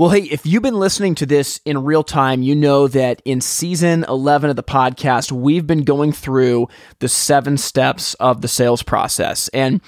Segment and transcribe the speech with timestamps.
[0.00, 3.42] Well, hey, if you've been listening to this in real time, you know that in
[3.42, 6.68] season 11 of the podcast, we've been going through
[7.00, 9.48] the seven steps of the sales process.
[9.48, 9.82] And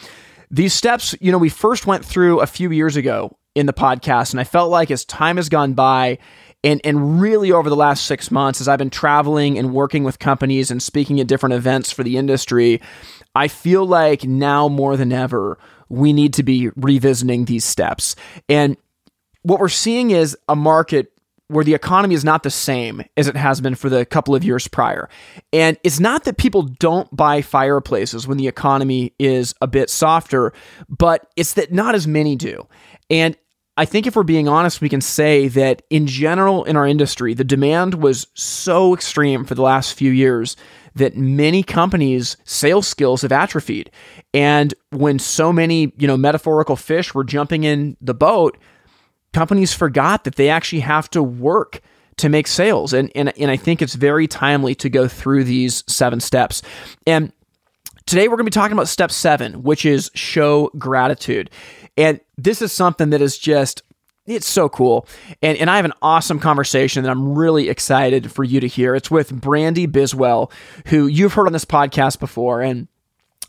[0.51, 4.33] these steps, you know, we first went through a few years ago in the podcast.
[4.33, 6.19] And I felt like as time has gone by,
[6.63, 10.19] and, and really over the last six months, as I've been traveling and working with
[10.19, 12.83] companies and speaking at different events for the industry,
[13.35, 15.59] I feel like now more than ever,
[15.89, 18.15] we need to be revisiting these steps.
[18.47, 18.77] And
[19.43, 21.13] what we're seeing is a market
[21.49, 24.43] where the economy is not the same as it has been for the couple of
[24.43, 25.09] years prior.
[25.53, 30.55] And it's not that people don't buy fireplaces when the economy is a bit softer,
[30.89, 32.67] but it's that not as many do.
[33.11, 33.37] And
[33.77, 37.35] I think if we're being honest, we can say that in general in our industry,
[37.35, 40.57] the demand was so extreme for the last few years
[40.95, 43.91] that many companies' sales skills have atrophied.
[44.35, 48.59] And when so many, you know, metaphorical fish were jumping in the boat,
[49.33, 51.81] companies forgot that they actually have to work
[52.19, 52.93] to make sales.
[52.93, 56.63] And, and, and I think it's very timely to go through these seven steps.
[57.07, 57.33] And
[58.07, 61.51] today we're going to be talking about step seven, which is show gratitude.
[61.97, 63.83] And this is something that is just
[64.25, 65.07] it's so cool.
[65.43, 68.95] And, and I have an awesome conversation that I'm really excited for you to hear.
[68.95, 70.53] It's with Brandi Biswell,
[70.87, 72.61] who you've heard on this podcast before.
[72.61, 72.87] And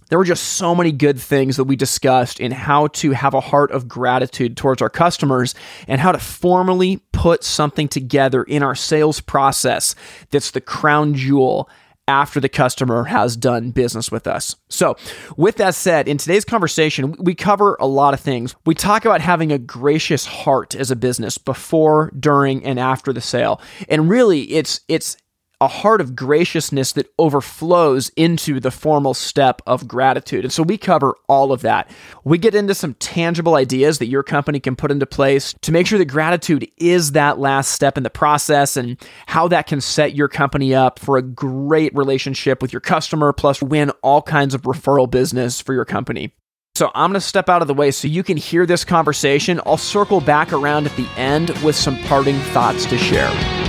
[0.10, 3.42] there were just so many good things that we discussed in how to have a
[3.42, 5.56] heart of gratitude towards our customers
[5.88, 9.96] and how to formally put something together in our sales process
[10.30, 11.70] that's the crown jewel
[12.08, 14.56] after the customer has done business with us.
[14.70, 14.98] So,
[15.38, 18.56] with that said, in today's conversation, we cover a lot of things.
[18.66, 23.22] We talk about having a gracious heart as a business before, during, and after the
[23.22, 23.62] sale.
[23.88, 25.16] And really, it's it's
[25.62, 30.44] a heart of graciousness that overflows into the formal step of gratitude.
[30.44, 31.90] And so we cover all of that.
[32.24, 35.88] We get into some tangible ideas that your company can put into place to make
[35.88, 38.98] sure that gratitude is that last step in the process and
[39.28, 43.62] how that can set your company up for a great relationship with your customer, plus
[43.62, 46.34] win all kinds of referral business for your company.
[46.76, 49.62] So I'm going to step out of the way so you can hear this conversation.
[49.66, 53.63] I'll circle back around at the end with some parting thoughts to share.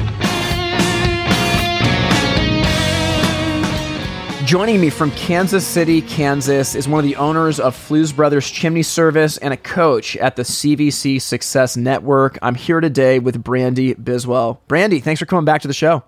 [4.44, 8.82] Joining me from Kansas City, Kansas, is one of the owners of Flues Brothers Chimney
[8.82, 12.38] Service and a coach at the CVC Success Network.
[12.42, 14.58] I'm here today with Brandi Biswell.
[14.68, 16.02] Brandi, thanks for coming back to the show.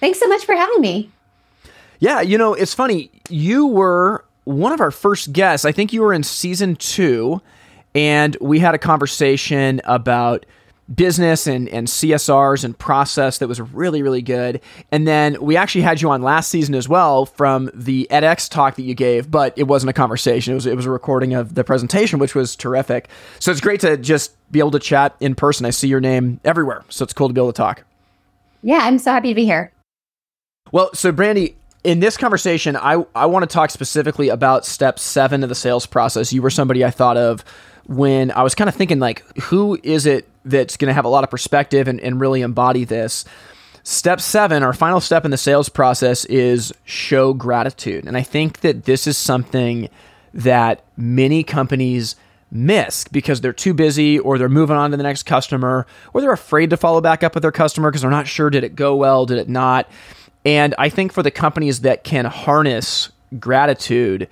[0.00, 1.10] Thanks so much for having me.
[1.98, 3.10] Yeah, you know, it's funny.
[3.28, 5.66] You were one of our first guests.
[5.66, 7.42] I think you were in season two,
[7.94, 10.46] and we had a conversation about
[10.94, 14.60] business and, and CSRs and process that was really, really good.
[14.90, 18.76] And then we actually had you on last season as well from the edX talk
[18.76, 20.52] that you gave, but it wasn't a conversation.
[20.52, 23.08] It was, it was a recording of the presentation, which was terrific.
[23.38, 25.64] So it's great to just be able to chat in person.
[25.66, 26.84] I see your name everywhere.
[26.88, 27.84] So it's cool to be able to talk.
[28.62, 29.72] Yeah, I'm so happy to be here.
[30.72, 35.42] Well, so Brandi, in this conversation, I, I want to talk specifically about step seven
[35.42, 36.32] of the sales process.
[36.32, 37.44] You were somebody I thought of
[37.90, 41.08] when I was kind of thinking, like, who is it that's going to have a
[41.08, 43.24] lot of perspective and, and really embody this.
[43.82, 48.06] Step seven, our final step in the sales process is show gratitude.
[48.06, 49.88] And I think that this is something
[50.32, 52.14] that many companies
[52.52, 56.32] miss because they're too busy or they're moving on to the next customer or they're
[56.32, 58.94] afraid to follow back up with their customer because they're not sure did it go
[58.94, 59.90] well, did it not.
[60.44, 64.28] And I think for the companies that can harness gratitude,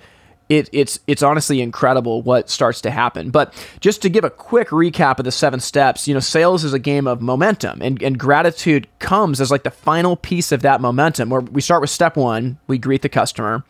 [0.49, 3.29] it, it's it's honestly incredible what starts to happen.
[3.29, 6.73] But just to give a quick recap of the seven steps, you know, sales is
[6.73, 10.81] a game of momentum, and, and gratitude comes as like the final piece of that
[10.81, 11.29] momentum.
[11.29, 13.63] Where we start with step one, we greet the customer.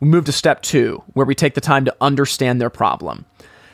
[0.00, 3.24] We move to step two, where we take the time to understand their problem.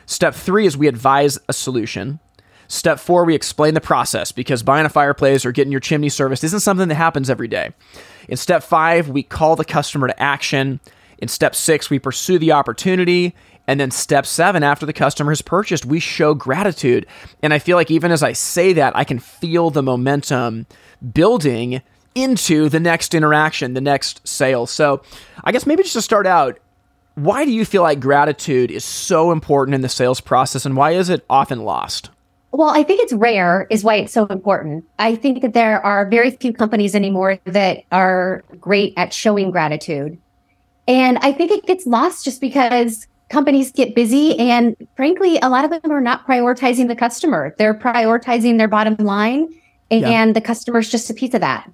[0.07, 2.19] Step three is we advise a solution.
[2.67, 6.43] Step four, we explain the process because buying a fireplace or getting your chimney serviced
[6.43, 7.71] isn't something that happens every day.
[8.27, 10.79] In step five, we call the customer to action.
[11.19, 13.35] In step six, we pursue the opportunity.
[13.67, 17.07] And then step seven, after the customer has purchased, we show gratitude.
[17.41, 20.67] And I feel like even as I say that, I can feel the momentum
[21.13, 21.81] building
[22.13, 24.65] into the next interaction, the next sale.
[24.67, 25.01] So
[25.43, 26.59] I guess maybe just to start out,
[27.15, 30.91] why do you feel like gratitude is so important in the sales process and why
[30.91, 32.09] is it often lost?
[32.51, 34.85] Well, I think it's rare, is why it's so important.
[34.97, 40.17] I think that there are very few companies anymore that are great at showing gratitude.
[40.87, 45.65] And I think it gets lost just because companies get busy and frankly, a lot
[45.65, 47.55] of them are not prioritizing the customer.
[47.57, 49.49] They're prioritizing their bottom line
[49.89, 50.31] and yeah.
[50.31, 51.71] the customer's just a piece of that.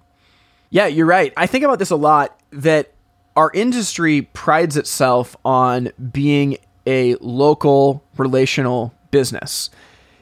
[0.70, 1.34] Yeah, you're right.
[1.36, 2.94] I think about this a lot that
[3.36, 9.70] our industry prides itself on being a local relational business.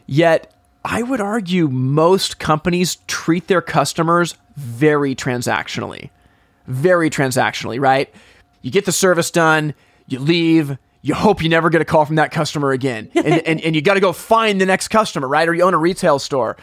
[0.06, 0.54] Yet,
[0.84, 6.10] I would argue most companies treat their customers very transactionally.
[6.68, 8.14] Very transactionally, right?
[8.62, 9.74] You get the service done,
[10.08, 13.10] you leave, you hope you never get a call from that customer again.
[13.20, 15.48] And, and, and you got to go find the next customer, right?
[15.48, 16.58] Or you own a retail store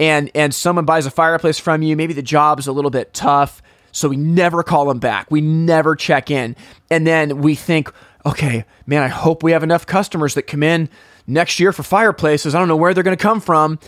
[0.00, 1.96] and, and someone buys a fireplace from you.
[1.96, 3.62] Maybe the job is a little bit tough.
[3.92, 5.30] So we never call them back.
[5.30, 6.56] We never check in.
[6.90, 7.92] And then we think,
[8.26, 10.88] okay, man, I hope we have enough customers that come in
[11.26, 12.54] next year for fireplaces.
[12.54, 13.78] I don't know where they're going to come from.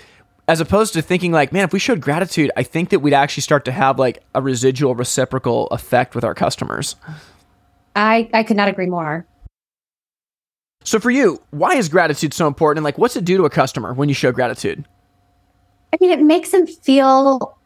[0.47, 3.43] As opposed to thinking like, man, if we showed gratitude, I think that we'd actually
[3.43, 6.97] start to have like a residual reciprocal effect with our customers.
[7.97, 9.27] I, I could not agree more.
[10.85, 12.79] So for you, why is gratitude so important?
[12.79, 14.87] And like, what's it do to a customer when you show gratitude?
[15.93, 17.59] I mean, it makes them feel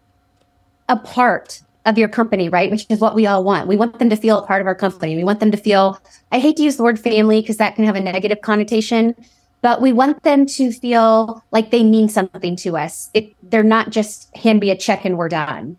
[0.89, 2.71] a part of your company, right?
[2.71, 3.69] Which is what we all want.
[3.69, 5.17] We want them to feel a part of our company.
[5.17, 6.01] We want them to feel,
[6.33, 9.15] I hate to use the word family because that can have a negative connotation,
[9.61, 13.11] but we want them to feel like they mean something to us.
[13.15, 15.77] It, they're not just hand me a check and we're done.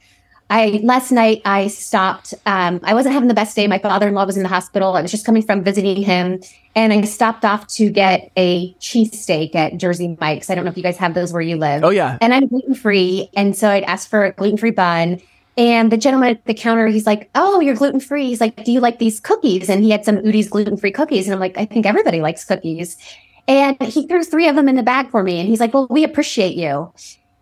[0.49, 2.33] I last night I stopped.
[2.45, 3.67] Um, I wasn't having the best day.
[3.67, 4.95] My father-in-law was in the hospital.
[4.95, 6.41] I was just coming from visiting him,
[6.75, 10.49] and I stopped off to get a cheesesteak at Jersey Mike's.
[10.49, 11.83] I don't know if you guys have those where you live.
[11.83, 12.17] Oh yeah.
[12.21, 15.19] And I'm gluten free, and so I'd asked for a gluten free bun.
[15.57, 18.71] And the gentleman at the counter, he's like, "Oh, you're gluten free." He's like, "Do
[18.71, 21.57] you like these cookies?" And he had some Udi's gluten free cookies, and I'm like,
[21.57, 22.97] "I think everybody likes cookies."
[23.47, 25.87] And he threw three of them in the bag for me, and he's like, "Well,
[25.89, 26.91] we appreciate you."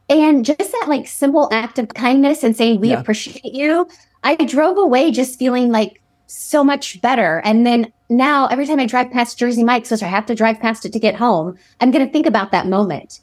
[0.10, 3.00] And just that like simple act of kindness and saying we yeah.
[3.00, 3.88] appreciate you,
[4.24, 7.42] I drove away just feeling like so much better.
[7.44, 10.60] And then now every time I drive past Jersey Mike's, which I have to drive
[10.60, 13.20] past it to get home, I'm going to think about that moment.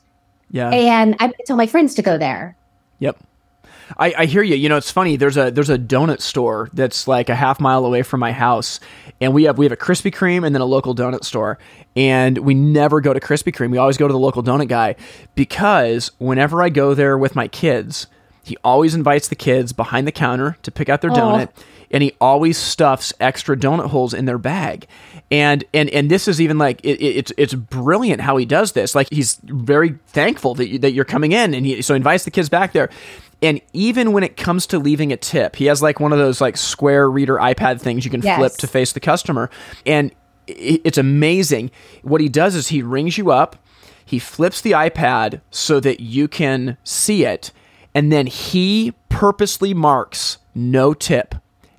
[0.51, 0.71] Yeah.
[0.71, 2.57] And I tell my friends to go there.
[2.99, 3.19] Yep.
[3.97, 4.57] I, I hear you.
[4.57, 5.17] You know, it's funny.
[5.17, 8.81] There's a there's a donut store that's like a half mile away from my house,
[9.21, 11.59] and we have we have a Krispy Kreme and then a local donut store,
[11.97, 13.71] and we never go to Krispy Kreme.
[13.71, 14.97] We always go to the local donut guy
[15.35, 18.07] because whenever I go there with my kids,
[18.45, 21.51] he always invites the kids behind the counter to pick out their donut,
[21.91, 24.87] and he always stuffs extra donut holes in their bag.
[25.31, 28.73] And and and this is even like it, it, it's it's brilliant how he does
[28.73, 28.95] this.
[28.95, 32.31] Like he's very thankful that you, that you're coming in, and he so invites the
[32.31, 32.91] kids back there.
[33.43, 36.41] And even when it comes to leaving a tip, he has like one of those
[36.41, 38.39] like square reader iPad things you can yes.
[38.39, 39.51] flip to face the customer.
[39.87, 40.13] And
[40.47, 41.71] it's amazing.
[42.03, 43.57] What he does is he rings you up,
[44.05, 47.53] he flips the iPad so that you can see it,
[47.95, 51.35] and then he purposely marks no tip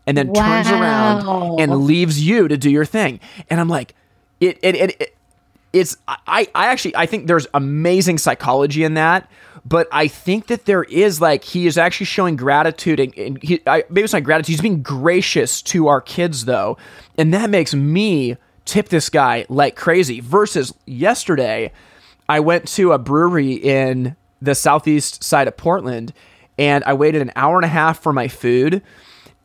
[0.07, 0.41] and then wow.
[0.41, 3.19] turns around and leaves you to do your thing.
[3.49, 3.95] And I'm like,
[4.39, 5.15] it, it, it, it
[5.73, 9.29] it's I, I actually I think there's amazing psychology in that
[9.65, 13.62] but I think that there is like he is actually showing gratitude and, and he,
[13.68, 14.53] I, maybe it's not gratitude.
[14.53, 16.77] He's being gracious to our kids though,
[17.18, 20.19] and that makes me tip this guy like crazy.
[20.19, 21.71] Versus yesterday,
[22.27, 26.13] I went to a brewery in the southeast side of Portland,
[26.57, 28.81] and I waited an hour and a half for my food.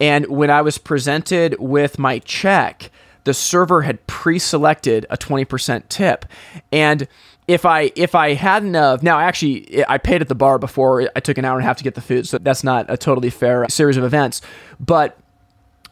[0.00, 2.90] And when I was presented with my check,
[3.26, 6.24] the server had pre-selected a 20% tip.
[6.70, 7.08] And
[7.48, 11.20] if I if I hadn't of now actually I paid at the bar before I
[11.20, 13.30] took an hour and a half to get the food, so that's not a totally
[13.30, 14.42] fair series of events.
[14.80, 15.18] But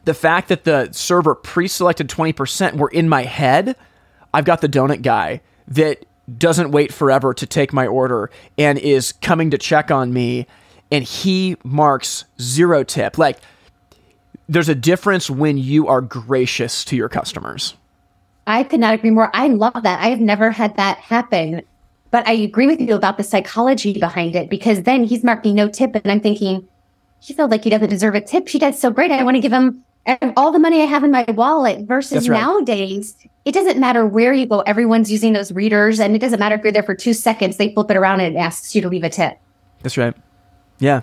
[0.04, 3.76] the fact that the server pre-selected 20% were in my head,
[4.32, 6.04] I've got the donut guy that
[6.38, 10.46] doesn't wait forever to take my order and is coming to check on me
[10.92, 13.18] and he marks zero tip.
[13.18, 13.38] Like
[14.48, 17.74] there's a difference when you are gracious to your customers.
[18.46, 19.30] I could not agree more.
[19.34, 20.00] I love that.
[20.00, 21.62] I have never had that happen.
[22.10, 25.68] But I agree with you about the psychology behind it because then he's marking no
[25.68, 25.94] tip.
[25.96, 26.68] And I'm thinking,
[27.20, 28.48] he feels like he doesn't deserve a tip.
[28.48, 29.10] She does so great.
[29.10, 29.82] I want to give him
[30.36, 32.38] all the money I have in my wallet versus right.
[32.38, 34.60] nowadays, it doesn't matter where you go.
[34.60, 37.56] Everyone's using those readers and it doesn't matter if you're there for two seconds.
[37.56, 39.38] They flip it around and it asks you to leave a tip.
[39.82, 40.14] That's right.
[40.78, 41.02] Yeah.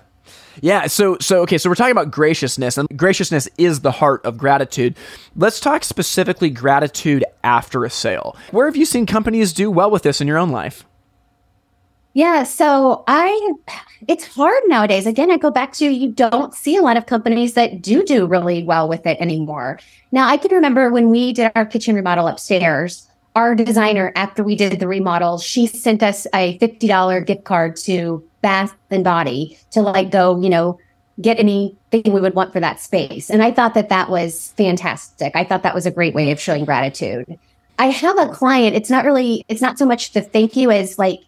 [0.60, 4.38] Yeah, so so okay, so we're talking about graciousness, and graciousness is the heart of
[4.38, 4.96] gratitude.
[5.36, 8.36] Let's talk specifically gratitude after a sale.
[8.52, 10.86] Where have you seen companies do well with this in your own life?
[12.14, 13.54] Yeah, so I
[14.08, 15.06] it's hard nowadays.
[15.06, 18.26] Again, I go back to you don't see a lot of companies that do do
[18.26, 19.80] really well with it anymore.
[20.12, 24.56] Now, I can remember when we did our kitchen remodel upstairs, our designer after we
[24.56, 29.82] did the remodel, she sent us a $50 gift card to Bath and Body to
[29.82, 30.80] like go, you know,
[31.20, 33.30] get anything we would want for that space.
[33.30, 35.36] And I thought that that was fantastic.
[35.36, 37.38] I thought that was a great way of showing gratitude.
[37.78, 41.00] I have a client, it's not really, it's not so much the thank you as
[41.00, 41.20] like,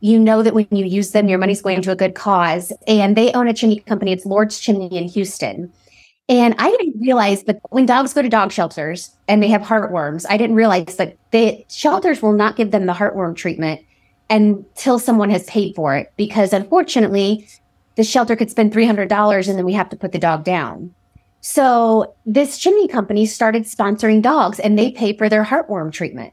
[0.00, 2.72] you know that when you use them, your money's going to a good cause.
[2.86, 4.12] And they own a chimney company.
[4.12, 5.70] It's Lord's Chimney in Houston.
[6.28, 10.24] And I didn't realize that when dogs go to dog shelters and they have heartworms,
[10.30, 13.80] I didn't realize that the shelters will not give them the heartworm treatment
[14.30, 16.12] until someone has paid for it.
[16.16, 17.46] Because unfortunately,
[17.96, 20.94] the shelter could spend $300 and then we have to put the dog down.
[21.40, 26.32] So this chimney company started sponsoring dogs and they pay for their heartworm treatment.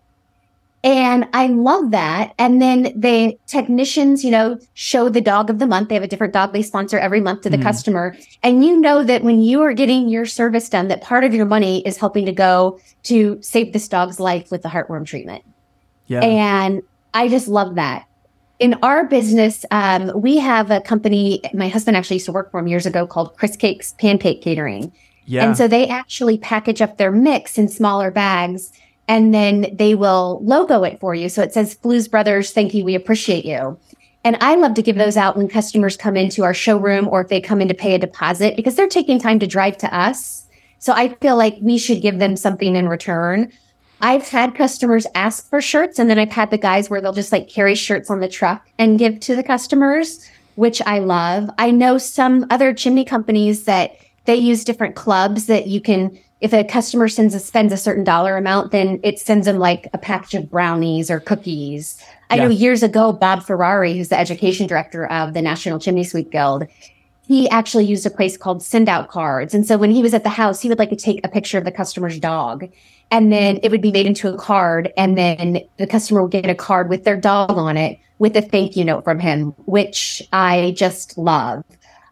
[0.84, 2.34] And I love that.
[2.38, 5.89] And then the technicians, you know, show the dog of the month.
[5.89, 7.63] They have a different dog they sponsor every month to the mm.
[7.63, 8.16] customer.
[8.44, 11.46] And you know that when you are getting your service done, that part of your
[11.46, 15.44] money is helping to go to save this dog's life with the heartworm treatment.
[16.06, 16.22] Yeah.
[16.22, 16.84] And
[17.14, 18.06] I just love that.
[18.60, 22.60] In our business, um, we have a company my husband actually used to work for
[22.60, 24.92] him years ago called Chris Cakes Pancake Catering.
[25.26, 25.46] Yeah.
[25.46, 28.72] And so they actually package up their mix in smaller bags
[29.08, 31.30] and then they will logo it for you.
[31.30, 33.78] So it says Flues Brothers, thank you, we appreciate you.
[34.24, 37.30] And I love to give those out when customers come into our showroom or if
[37.30, 40.48] they come in to pay a deposit because they're taking time to drive to us.
[40.80, 43.52] So I feel like we should give them something in return.
[44.01, 47.32] I've had customers ask for shirts and then I've had the guys where they'll just
[47.32, 51.50] like carry shirts on the truck and give to the customers, which I love.
[51.58, 56.54] I know some other chimney companies that they use different clubs that you can if
[56.54, 59.98] a customer sends a, spends a certain dollar amount, then it sends them like a
[59.98, 62.00] package of brownies or cookies.
[62.30, 62.44] I yeah.
[62.44, 66.68] know years ago, Bob Ferrari, who's the education director of the National Chimney Sweep Guild,
[67.28, 69.54] he actually used a place called send out cards.
[69.54, 71.58] And so when he was at the house, he would like to take a picture
[71.58, 72.70] of the customer's dog
[73.12, 74.94] and then it would be made into a card.
[74.98, 78.42] And then the customer would get a card with their dog on it with a
[78.42, 81.64] thank you note from him, which I just love.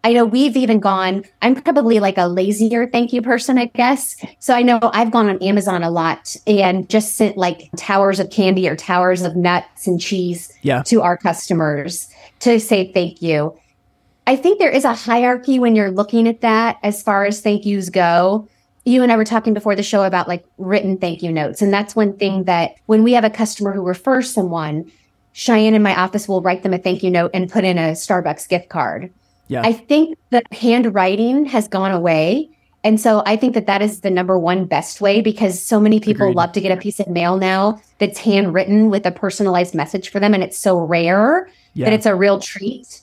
[0.04, 4.16] I know we've even gone, I'm probably like a lazier thank you person, I guess.
[4.38, 8.30] So I know I've gone on Amazon a lot and just sent like towers of
[8.30, 10.84] candy or towers of nuts and cheese yeah.
[10.84, 12.08] to our customers
[12.42, 13.58] to say thank you.
[14.28, 17.66] I think there is a hierarchy when you're looking at that as far as thank
[17.66, 18.48] yous go.
[18.84, 21.62] You and I were talking before the show about like written thank you notes.
[21.62, 24.92] And that's one thing that when we have a customer who refers someone,
[25.34, 27.92] Cheyenne in my office will write them a thank you note and put in a
[27.92, 29.12] Starbucks gift card.
[29.48, 29.62] Yeah.
[29.64, 32.50] I think the handwriting has gone away.
[32.84, 36.00] And so I think that that is the number one best way because so many
[36.00, 36.36] people Agreed.
[36.36, 40.20] love to get a piece of mail now that's handwritten with a personalized message for
[40.20, 40.34] them.
[40.34, 41.86] And it's so rare yeah.
[41.86, 43.02] that it's a real treat.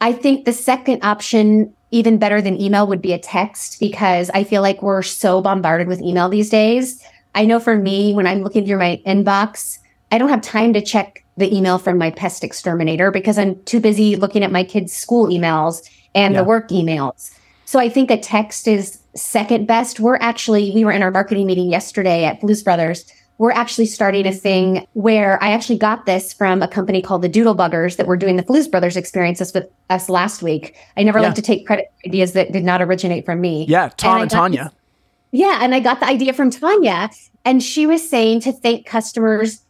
[0.00, 4.44] I think the second option, even better than email, would be a text because I
[4.44, 7.04] feel like we're so bombarded with email these days.
[7.34, 9.78] I know for me, when I'm looking through my inbox,
[10.10, 13.80] I don't have time to check the email from my pest exterminator because I'm too
[13.80, 16.40] busy looking at my kids' school emails and yeah.
[16.40, 17.30] the work emails.
[17.64, 20.00] So I think a text is second best.
[20.00, 23.04] We're actually, we were in our marketing meeting yesterday at Flues Brothers.
[23.40, 27.28] We're actually starting a thing where I actually got this from a company called the
[27.28, 30.76] Doodle Buggers that were doing the Flues Brothers experiences with us last week.
[30.98, 31.28] I never yeah.
[31.28, 33.64] like to take credit for ideas that did not originate from me.
[33.66, 34.64] Yeah, Tom and, and Tanya.
[34.64, 37.08] This, yeah, and I got the idea from Tanya,
[37.46, 39.62] and she was saying to thank customers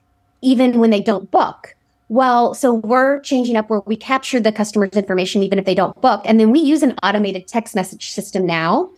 [0.42, 1.76] even when they don't book.
[2.08, 5.94] Well, so we're changing up where we capture the customer's information even if they don't
[6.00, 6.22] book.
[6.24, 8.90] And then we use an automated text message system now.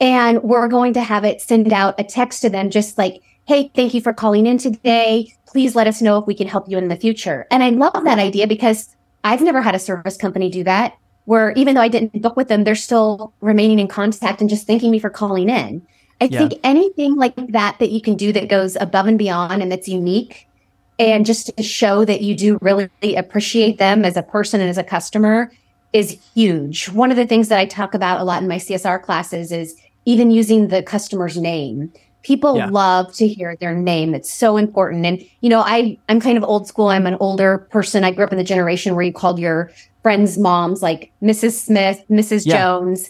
[0.00, 3.70] And we're going to have it send out a text to them just like, hey,
[3.74, 5.32] thank you for calling in today.
[5.46, 7.46] Please let us know if we can help you in the future.
[7.50, 11.52] And I love that idea because I've never had a service company do that, where
[11.52, 14.90] even though I didn't book with them, they're still remaining in contact and just thanking
[14.90, 15.86] me for calling in.
[16.20, 16.48] I yeah.
[16.48, 19.88] think anything like that that you can do that goes above and beyond and that's
[19.88, 20.48] unique
[20.98, 24.78] and just to show that you do really appreciate them as a person and as
[24.78, 25.50] a customer
[25.92, 26.88] is huge.
[26.88, 29.76] One of the things that I talk about a lot in my CSR classes is
[30.04, 31.92] even using the customer's name.
[32.24, 32.68] People yeah.
[32.70, 34.14] love to hear their name.
[34.14, 35.06] It's so important.
[35.06, 36.88] And, you know, I, I'm kind of old school.
[36.88, 38.02] I'm an older person.
[38.02, 39.70] I grew up in the generation where you called your
[40.02, 41.52] friends' moms like Mrs.
[41.52, 42.46] Smith, Mrs.
[42.46, 42.58] Yeah.
[42.58, 43.08] Jones.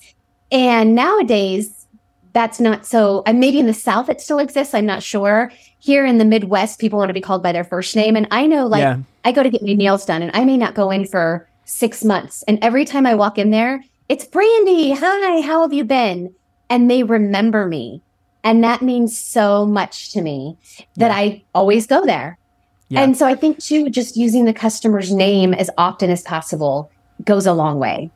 [0.52, 1.87] And nowadays,
[2.35, 3.23] that's not so.
[3.25, 4.75] And maybe in the South it still exists.
[4.75, 5.50] I'm not sure
[5.85, 8.16] here in the Midwest, people want to be called by their first name.
[8.16, 8.99] And I know, like, yeah.
[9.25, 12.02] I go to get my nails done and I may not go in for six
[12.02, 12.42] months.
[12.49, 14.97] And every time I walk in there, it's Brandi.
[14.97, 16.35] Hi, how have you been?
[16.71, 18.00] And they remember me.
[18.44, 20.58] And that means so much to me
[20.96, 21.16] that yeah.
[21.16, 22.38] I always go there.
[22.90, 23.02] Yeah.
[23.02, 26.90] And so I think, too, just using the customer's name as often as possible
[27.24, 28.10] goes a long way.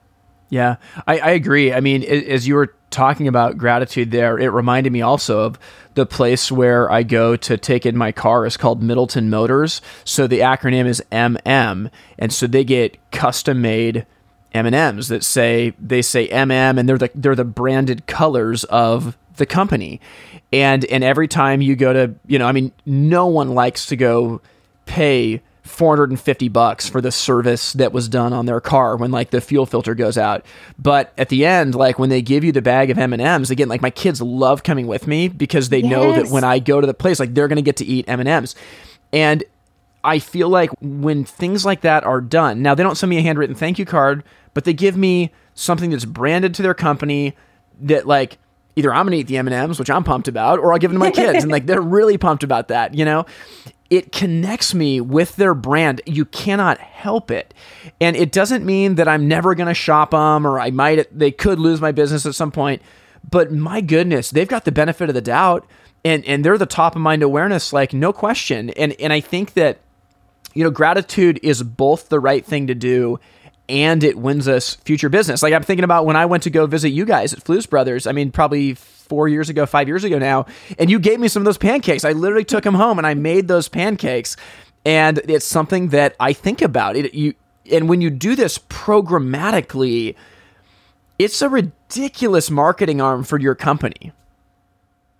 [0.50, 1.72] Yeah, I, I agree.
[1.72, 5.58] I mean, as you were talking about gratitude there, it reminded me also of
[5.94, 9.82] the place where I go to take in my car is called Middleton Motors.
[10.04, 11.90] So the acronym is MM.
[12.18, 14.06] And so they get custom made
[14.54, 19.46] M&Ms that say they say MM and they're the they're the branded colors of the
[19.46, 20.00] company.
[20.52, 23.96] And and every time you go to, you know, I mean, no one likes to
[23.96, 24.40] go
[24.86, 29.40] pay 450 bucks for the service that was done on their car when like the
[29.40, 30.44] fuel filter goes out
[30.78, 33.82] but at the end like when they give you the bag of m&ms again like
[33.82, 35.90] my kids love coming with me because they yes.
[35.90, 38.06] know that when i go to the place like they're going to get to eat
[38.08, 38.54] m&ms
[39.12, 39.44] and
[40.02, 43.22] i feel like when things like that are done now they don't send me a
[43.22, 47.36] handwritten thank you card but they give me something that's branded to their company
[47.80, 48.38] that like
[48.78, 51.04] either i'm to eat the m&ms which i'm pumped about or i'll give them to
[51.04, 53.26] my kids and like they're really pumped about that you know
[53.90, 56.02] it connects me with their brand.
[56.04, 57.54] You cannot help it.
[58.00, 61.30] And it doesn't mean that I'm never going to shop them or I might, they
[61.30, 62.82] could lose my business at some point.
[63.28, 65.66] But my goodness, they've got the benefit of the doubt
[66.04, 68.70] and, and they're the top of mind awareness, like no question.
[68.70, 69.78] And, and I think that,
[70.54, 73.18] you know, gratitude is both the right thing to do
[73.68, 75.42] and it wins us future business.
[75.42, 78.06] Like I'm thinking about when I went to go visit you guys at Flues Brothers.
[78.06, 80.46] I mean, probably four years ago, five years ago now,
[80.78, 82.04] and you gave me some of those pancakes.
[82.04, 84.36] I literally took them home and I made those pancakes,
[84.84, 86.96] and it's something that I think about.
[86.96, 87.34] It you
[87.70, 90.14] and when you do this programmatically,
[91.18, 94.12] it's a ridiculous marketing arm for your company.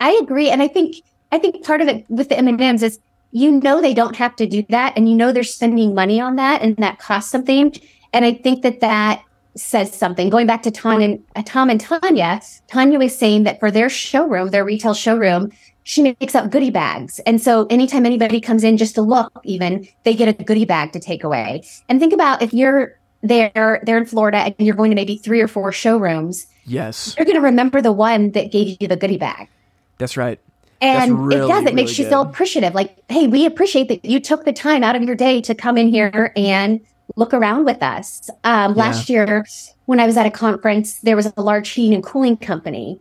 [0.00, 0.96] I agree, and I think
[1.32, 2.98] I think part of it with the M and M's is
[3.30, 6.36] you know they don't have to do that, and you know they're spending money on
[6.36, 7.74] that, and that costs something.
[8.12, 9.22] And I think that that
[9.56, 10.30] says something.
[10.30, 13.88] Going back to Tom and uh, Tom and Tanya, Tanya was saying that for their
[13.88, 17.18] showroom, their retail showroom, she makes up goodie bags.
[17.20, 20.92] And so anytime anybody comes in just to look, even they get a goodie bag
[20.92, 21.62] to take away.
[21.88, 25.40] And think about if you're there, they're in Florida and you're going to maybe three
[25.40, 26.46] or four showrooms.
[26.64, 27.14] Yes.
[27.16, 29.48] You're going to remember the one that gave you the goodie bag.
[29.96, 30.38] That's right.
[30.80, 31.62] And really, it does.
[31.62, 32.74] It really makes you feel appreciative.
[32.74, 35.76] Like, hey, we appreciate that you took the time out of your day to come
[35.76, 36.80] in here and
[37.18, 38.30] look around with us.
[38.44, 38.82] Um, yeah.
[38.82, 39.44] Last year,
[39.87, 43.00] when I was at a conference, there was a large heating and cooling company.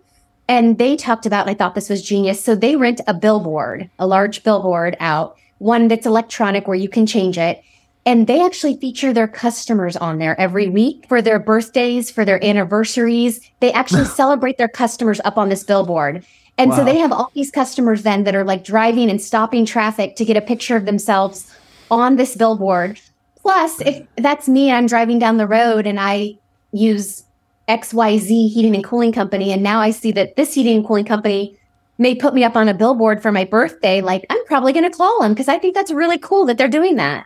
[0.49, 2.43] And they talked about, and I thought this was genius.
[2.43, 7.05] So they rent a billboard, a large billboard out, one that's electronic where you can
[7.05, 7.63] change it.
[8.05, 12.43] And they actually feature their customers on there every week for their birthdays, for their
[12.43, 13.41] anniversaries.
[13.59, 16.25] They actually celebrate their customers up on this billboard.
[16.57, 16.77] And wow.
[16.77, 20.25] so they have all these customers then that are like driving and stopping traffic to
[20.25, 21.53] get a picture of themselves
[21.91, 22.99] on this billboard
[23.47, 26.37] Plus, if that's me, I'm driving down the road and I
[26.73, 27.23] use
[27.69, 29.53] XYZ heating and cooling company.
[29.53, 31.57] And now I see that this heating and cooling company
[31.97, 34.01] may put me up on a billboard for my birthday.
[34.01, 36.67] Like, I'm probably going to call them because I think that's really cool that they're
[36.67, 37.25] doing that.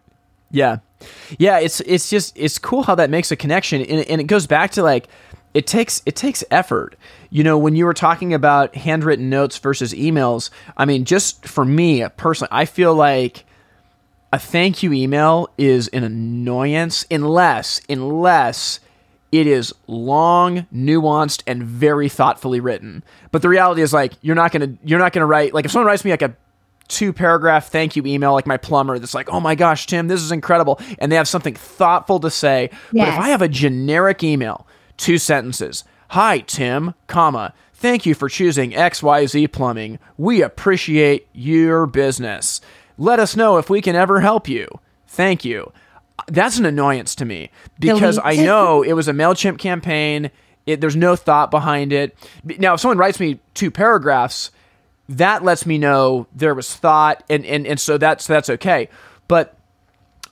[0.52, 0.78] Yeah.
[1.40, 1.58] Yeah.
[1.58, 3.82] It's, it's just, it's cool how that makes a connection.
[3.82, 5.08] And, and it goes back to like,
[5.56, 6.96] it takes it takes effort.
[7.32, 11.66] You know, when you were talking about handwritten notes versus emails, I mean, just for
[11.66, 13.44] me personally, I feel like
[14.32, 18.80] a thank you email is an annoyance unless unless
[19.32, 23.04] it is long, nuanced, and very thoughtfully written.
[23.32, 25.88] But the reality is like you're not gonna you're not gonna write like if someone
[25.88, 26.36] writes me like a
[26.88, 30.22] two paragraph thank you email like my plumber that's like, oh my gosh, Tim, this
[30.22, 30.80] is incredible.
[31.00, 32.70] And they have something thoughtful to say.
[32.92, 33.08] Yes.
[33.08, 34.68] But if I have a generic email,
[34.98, 40.00] two sentences, hi Tim, comma, thank you for choosing XYZ plumbing.
[40.18, 42.60] We appreciate your business.
[43.02, 44.68] Let us know if we can ever help you.
[45.08, 45.74] Thank you.
[46.28, 50.30] That's an annoyance to me because I know it was a MailChimp campaign.
[50.68, 52.16] It, there's no thought behind it.
[52.44, 54.52] Now, if someone writes me two paragraphs,
[55.10, 58.88] that lets me know there was thought, and, and, and so that's, that's okay.
[59.28, 59.58] But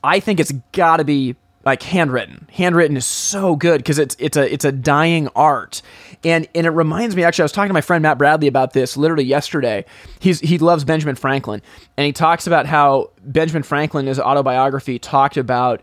[0.04, 2.48] I think it's got to be like handwritten.
[2.54, 5.82] Handwritten is so good because it's it's a it's a dying art.
[6.24, 8.74] And and it reminds me actually I was talking to my friend Matt Bradley about
[8.74, 9.86] this literally yesterday.
[10.20, 11.62] He's he loves Benjamin Franklin
[11.98, 15.82] and he talks about how Benjamin Franklin in his autobiography talked about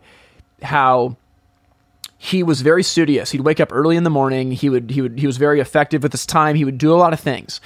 [0.62, 1.16] how
[2.18, 3.30] he was very studious.
[3.30, 4.52] He'd wake up early in the morning.
[4.52, 6.56] He would he would he was very effective with his time.
[6.56, 7.60] He would do a lot of things.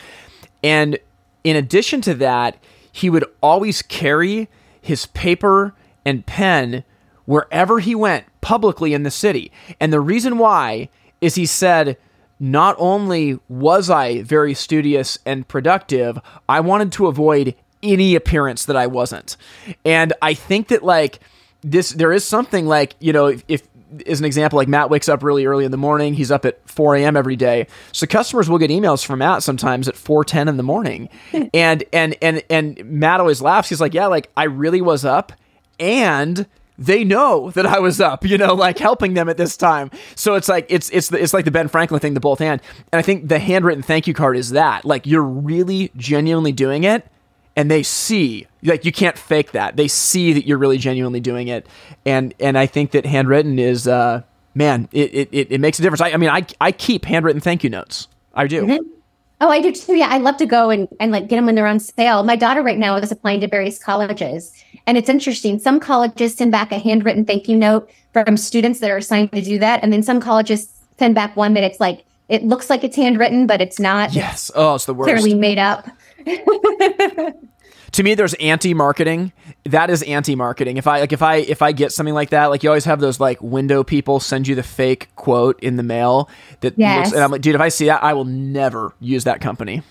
[0.64, 0.98] And
[1.44, 2.56] in addition to that,
[2.92, 4.48] he would always carry
[4.80, 6.84] his paper and pen
[7.30, 9.52] wherever he went publicly in the city.
[9.78, 10.88] And the reason why
[11.20, 11.96] is he said,
[12.40, 18.74] not only was I very studious and productive, I wanted to avoid any appearance that
[18.74, 19.36] I wasn't.
[19.84, 21.20] And I think that like
[21.62, 23.62] this there is something like, you know, if, if
[24.08, 26.14] as an example, like Matt wakes up really early in the morning.
[26.14, 27.16] He's up at 4 a.m.
[27.16, 27.68] every day.
[27.92, 31.08] So customers will get emails from Matt sometimes at 4:10 in the morning.
[31.30, 31.42] Hmm.
[31.54, 33.68] and and and and Matt always laughs.
[33.68, 35.32] He's like, "Yeah, like I really was up
[35.78, 36.46] and
[36.80, 39.90] they know that I was up, you know, like helping them at this time.
[40.16, 42.62] So it's like it's it's the, it's like the Ben Franklin thing, the both hand.
[42.90, 44.84] And I think the handwritten thank you card is that.
[44.84, 47.06] Like you're really genuinely doing it
[47.54, 49.76] and they see like you can't fake that.
[49.76, 51.66] They see that you're really genuinely doing it.
[52.06, 54.22] And and I think that handwritten is uh
[54.54, 56.00] man, it, it, it makes a difference.
[56.00, 58.08] I, I mean, I, I keep handwritten thank you notes.
[58.34, 58.62] I do.
[58.62, 58.99] Mm-hmm.
[59.40, 59.94] Oh, I do too.
[59.94, 62.22] Yeah, I love to go and, and like get them when they're on sale.
[62.22, 64.52] My daughter right now is applying to various colleges.
[64.86, 65.58] And it's interesting.
[65.58, 69.40] Some colleges send back a handwritten thank you note from students that are assigned to
[69.40, 69.82] do that.
[69.82, 73.46] And then some colleges send back one that it's like, it looks like it's handwritten,
[73.46, 74.12] but it's not.
[74.12, 74.50] Yes.
[74.54, 75.08] Oh, it's the worst.
[75.08, 75.88] Clearly made up.
[77.92, 79.32] to me there's anti-marketing.
[79.64, 80.76] That is anti-marketing.
[80.76, 83.00] If i like if i if i get something like that like you always have
[83.00, 86.28] those like window people send you the fake quote in the mail
[86.60, 87.06] that yes.
[87.06, 89.82] looks, and i'm like dude if i see that i will never use that company.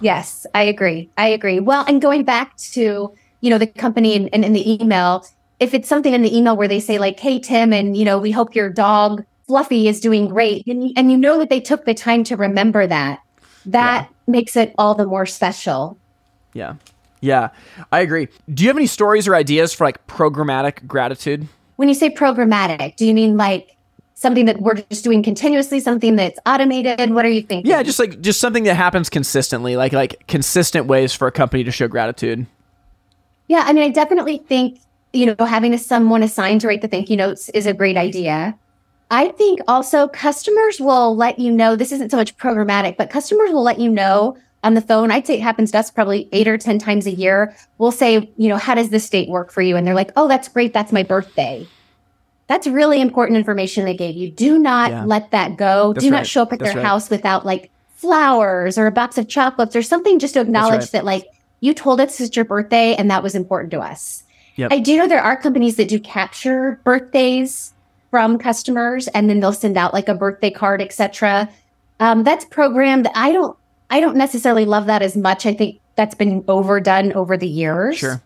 [0.00, 1.10] Yes i agree.
[1.16, 1.60] I agree.
[1.60, 5.26] Well and going back to you know the company and, and in the email
[5.60, 8.18] if it's something in the email where they say like hey tim and you know
[8.18, 11.84] we hope your dog fluffy is doing great and, and you know that they took
[11.84, 13.20] the time to remember that
[13.66, 14.32] that yeah.
[14.32, 15.98] makes it all the more special.
[16.54, 16.74] Yeah
[17.20, 17.50] yeah,
[17.92, 18.28] I agree.
[18.52, 21.48] Do you have any stories or ideas for like programmatic gratitude?
[21.76, 23.76] When you say programmatic, do you mean like
[24.14, 27.10] something that we're just doing continuously, something that's automated?
[27.10, 27.70] What are you thinking?
[27.70, 31.64] Yeah, just like just something that happens consistently, like like consistent ways for a company
[31.64, 32.46] to show gratitude.
[33.46, 34.80] Yeah, I mean, I definitely think
[35.12, 37.96] you know having a, someone assigned to write the thank you notes is a great
[37.96, 38.58] idea.
[39.10, 43.50] I think also customers will let you know this isn't so much programmatic, but customers
[43.52, 45.10] will let you know on the phone.
[45.10, 47.54] I'd say it happens to us probably eight or 10 times a year.
[47.78, 49.76] We'll say, you know, how does this date work for you?
[49.76, 50.72] And they're like, oh, that's great.
[50.72, 51.66] That's my birthday.
[52.48, 54.30] That's really important information they gave you.
[54.30, 55.04] Do not yeah.
[55.04, 55.92] let that go.
[55.92, 56.86] That's Do not show up at that's their right.
[56.86, 60.92] house without like flowers or a box of chocolates or something just to acknowledge right.
[60.92, 61.26] that like
[61.60, 64.22] you told us it's your birthday and that was important to us.
[64.56, 64.72] Yep.
[64.72, 67.74] I do know there are companies that do capture birthdays
[68.10, 71.48] from customers and then they'll send out like a birthday card, etc.
[72.00, 73.08] Um, that's programmed.
[73.14, 73.57] I don't
[73.90, 75.46] I don't necessarily love that as much.
[75.46, 77.98] I think that's been overdone over the years.
[77.98, 78.22] Sure.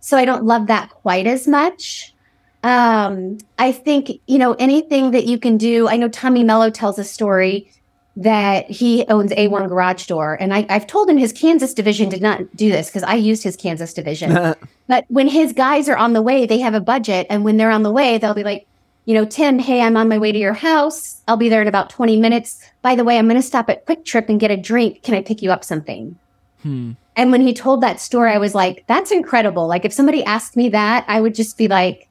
[0.00, 2.14] So I don't love that quite as much.
[2.62, 5.88] Um, I think, you know, anything that you can do.
[5.88, 7.70] I know Tommy Mello tells a story
[8.16, 10.36] that he owns A1 Garage Door.
[10.40, 13.42] And I, have told him his Kansas division did not do this because I used
[13.42, 14.54] his Kansas division.
[14.86, 17.26] but when his guys are on the way, they have a budget.
[17.30, 18.66] And when they're on the way, they'll be like,
[19.04, 21.22] you know, Tim, hey, I'm on my way to your house.
[21.26, 22.62] I'll be there in about 20 minutes.
[22.82, 25.02] By the way, I'm going to stop at QuikTrip and get a drink.
[25.02, 26.16] Can I pick you up something?
[26.62, 26.92] Hmm.
[27.16, 29.66] And when he told that story, I was like, that's incredible.
[29.66, 32.08] Like, if somebody asked me that, I would just be like,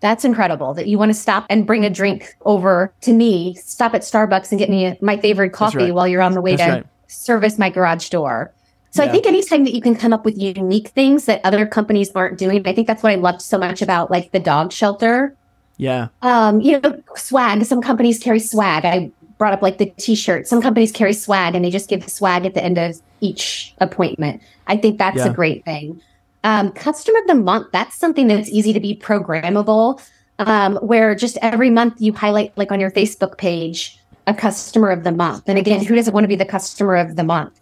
[0.00, 3.94] that's incredible that you want to stop and bring a drink over to me, stop
[3.94, 5.94] at Starbucks and get me my favorite coffee right.
[5.94, 6.86] while you're on the way that's to right.
[7.08, 8.52] service my garage door.
[8.90, 9.08] So yeah.
[9.08, 12.38] I think anytime that you can come up with unique things that other companies aren't
[12.38, 15.34] doing, I think that's what I loved so much about like the dog shelter
[15.76, 16.08] yeah.
[16.22, 17.64] Um, you know, swag.
[17.64, 18.84] Some companies carry swag.
[18.84, 20.48] I brought up like the t-shirt.
[20.48, 24.42] Some companies carry swag and they just give swag at the end of each appointment.
[24.66, 25.26] I think that's yeah.
[25.26, 26.00] a great thing.
[26.44, 30.00] Um, customer of the month, that's something that's easy to be programmable.
[30.38, 35.04] Um, where just every month you highlight like on your Facebook page a customer of
[35.04, 35.44] the month.
[35.48, 37.58] And again, who doesn't want to be the customer of the month?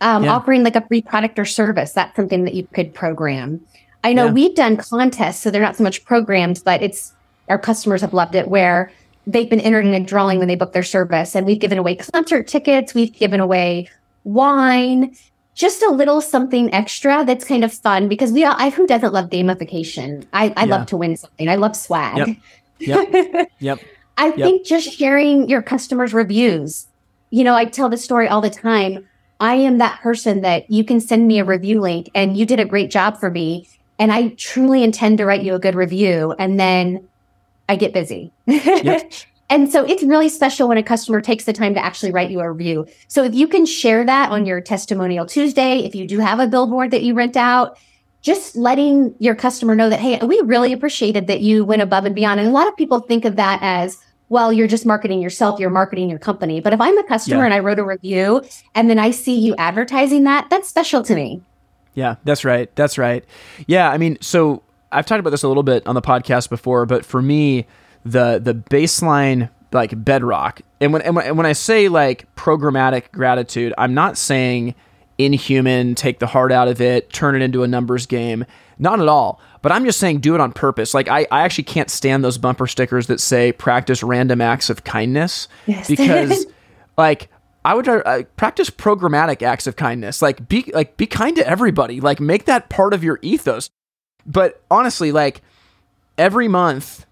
[0.00, 0.34] Um, yeah.
[0.34, 3.60] offering like a free product or service, that's something that you could program.
[4.02, 4.32] I know yeah.
[4.32, 7.12] we've done contests, so they're not so much programmed, but it's
[7.48, 8.90] our customers have loved it where
[9.26, 11.34] they've been entered in a drawing when they book their service.
[11.34, 13.88] And we've given away concert tickets we've given away
[14.24, 15.14] wine
[15.54, 19.12] just a little something extra that's kind of fun because we all I, who doesn't
[19.12, 20.26] love gamification?
[20.32, 20.70] I, I yeah.
[20.70, 21.48] love to win something.
[21.48, 22.16] I love swag.
[22.16, 22.36] Yep.
[23.12, 23.78] Yep, yep.
[24.16, 24.36] i yep.
[24.36, 26.86] think just sharing your customers reviews.
[27.30, 29.06] You know i tell the story all the time.
[29.40, 32.60] I am that person that you can send me a review link and you did
[32.60, 36.34] a great job for me and i truly intend to write you a good review.
[36.38, 37.06] And then
[37.72, 38.30] I get busy.
[38.44, 39.12] Yep.
[39.48, 42.40] and so it's really special when a customer takes the time to actually write you
[42.40, 42.86] a review.
[43.08, 46.46] So if you can share that on your testimonial Tuesday, if you do have a
[46.46, 47.78] billboard that you rent out,
[48.20, 52.14] just letting your customer know that, hey, we really appreciated that you went above and
[52.14, 52.40] beyond.
[52.40, 53.96] And a lot of people think of that as,
[54.28, 56.60] well, you're just marketing yourself, you're marketing your company.
[56.60, 57.46] But if I'm a customer yeah.
[57.46, 58.42] and I wrote a review
[58.74, 61.40] and then I see you advertising that, that's special to me.
[61.94, 62.74] Yeah, that's right.
[62.76, 63.24] That's right.
[63.66, 66.86] Yeah, I mean, so I've talked about this a little bit on the podcast before,
[66.86, 67.66] but for me,
[68.04, 73.12] the the baseline like bedrock, and when and when, and when I say like programmatic
[73.12, 74.74] gratitude, I'm not saying
[75.18, 78.44] inhuman, take the heart out of it, turn it into a numbers game.
[78.78, 79.40] Not at all.
[79.60, 80.94] But I'm just saying do it on purpose.
[80.94, 84.84] Like I, I actually can't stand those bumper stickers that say practice random acts of
[84.84, 85.86] kindness yes.
[85.88, 86.46] because
[86.98, 87.28] like
[87.64, 90.20] I would uh, practice programmatic acts of kindness.
[90.20, 92.00] Like be like be kind to everybody.
[92.00, 93.70] Like make that part of your ethos.
[94.26, 95.42] But honestly, like
[96.18, 97.06] every month,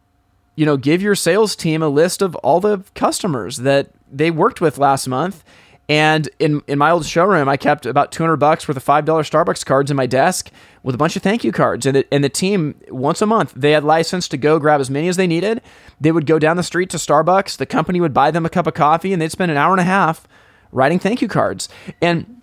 [0.56, 4.60] you know, give your sales team a list of all the customers that they worked
[4.60, 5.44] with last month
[5.90, 9.66] And in, in my old showroom, I kept about 200 bucks worth of $5 Starbucks
[9.66, 10.52] cards in my desk
[10.84, 11.84] with a bunch of thank you cards.
[11.84, 15.08] And and the team, once a month, they had license to go grab as many
[15.08, 15.60] as they needed.
[16.00, 17.56] They would go down the street to Starbucks.
[17.56, 19.80] The company would buy them a cup of coffee and they'd spend an hour and
[19.80, 20.28] a half
[20.70, 21.68] writing thank you cards.
[22.00, 22.39] And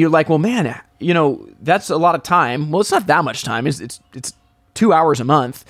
[0.00, 2.70] you're like, well, man, you know, that's a lot of time.
[2.70, 3.66] Well, it's not that much time.
[3.66, 4.32] It's, it's, it's
[4.72, 5.64] two hours a month.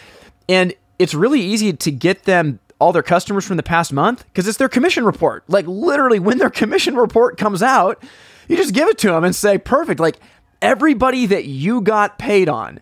[0.49, 4.47] And it's really easy to get them all their customers from the past month because
[4.47, 5.43] it's their commission report.
[5.49, 8.03] Like literally, when their commission report comes out,
[8.47, 9.99] you just give it to them and say, perfect.
[9.99, 10.21] Like
[10.63, 12.79] everybody that you got paid on,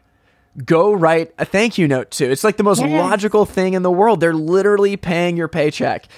[0.67, 2.31] go write a thank you note to.
[2.31, 2.91] It's like the most yes.
[2.91, 4.21] logical thing in the world.
[4.21, 6.09] They're literally paying your paycheck,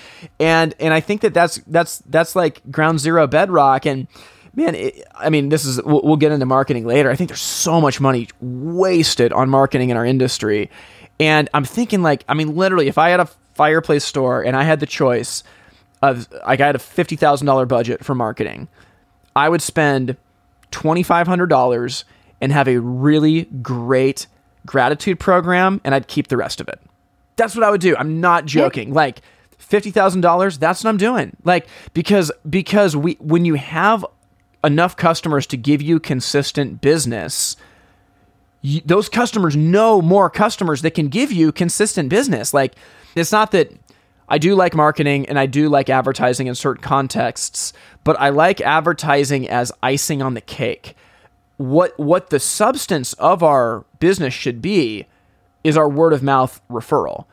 [0.40, 3.86] and and I think that that's that's that's like ground zero bedrock.
[3.86, 4.08] And
[4.54, 7.10] man, it, I mean, this is we'll, we'll get into marketing later.
[7.10, 10.70] I think there's so much money wasted on marketing in our industry.
[11.18, 14.62] And I'm thinking, like, I mean, literally, if I had a fireplace store and I
[14.62, 15.44] had the choice
[16.02, 18.68] of like I had a fifty thousand dollar budget for marketing,
[19.36, 20.16] I would spend
[20.70, 22.04] twenty five hundred dollars
[22.40, 24.26] and have a really great
[24.66, 26.80] gratitude program, and I'd keep the rest of it.
[27.36, 27.96] That's what I would do.
[27.96, 28.92] I'm not joking.
[28.94, 29.20] Like
[29.58, 31.36] fifty thousand dollars, that's what I'm doing.
[31.44, 34.04] Like because because we when you have
[34.62, 37.56] enough customers to give you consistent business
[38.62, 42.52] you, those customers know more customers that can give you consistent business.
[42.52, 42.74] Like,
[43.14, 43.72] it's not that
[44.28, 47.72] I do like marketing and I do like advertising in certain contexts,
[48.04, 50.94] but I like advertising as icing on the cake.
[51.56, 55.06] What what the substance of our business should be
[55.62, 57.26] is our word of mouth referral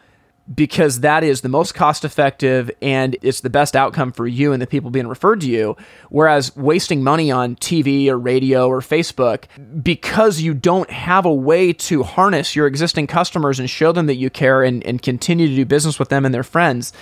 [0.54, 4.62] because that is the most cost effective and it's the best outcome for you and
[4.62, 5.76] the people being referred to you.
[6.10, 9.46] Whereas wasting money on TV or radio or Facebook
[9.84, 14.16] because you don't have a way to harness your existing customers and show them that
[14.16, 16.94] you care and, and continue to do business with them and their friends,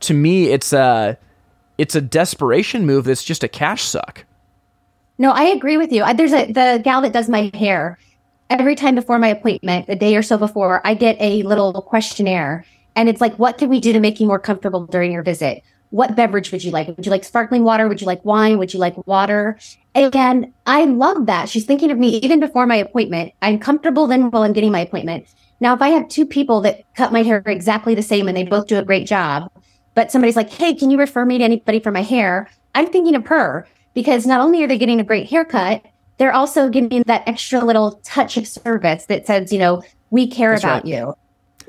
[0.00, 1.18] to me, it's a
[1.76, 4.24] it's a desperation move that's just a cash suck.
[5.18, 6.04] No, I agree with you.
[6.14, 7.98] There's a the gal that does my hair.
[8.50, 12.64] Every time before my appointment, a day or so before, I get a little questionnaire
[12.96, 15.62] and it's like, what can we do to make you more comfortable during your visit?
[15.90, 16.88] What beverage would you like?
[16.88, 17.88] Would you like sparkling water?
[17.88, 18.58] Would you like wine?
[18.58, 19.58] Would you like water?
[19.94, 21.48] Again, I love that.
[21.48, 23.32] She's thinking of me even before my appointment.
[23.42, 25.26] I'm comfortable then while I'm getting my appointment.
[25.60, 28.44] Now, if I have two people that cut my hair exactly the same and they
[28.44, 29.50] both do a great job,
[29.94, 32.50] but somebody's like, hey, can you refer me to anybody for my hair?
[32.74, 35.84] I'm thinking of her because not only are they getting a great haircut,
[36.18, 40.50] they're also getting that extra little touch of service that says, you know, we care
[40.50, 40.86] That's about right.
[40.86, 41.14] you.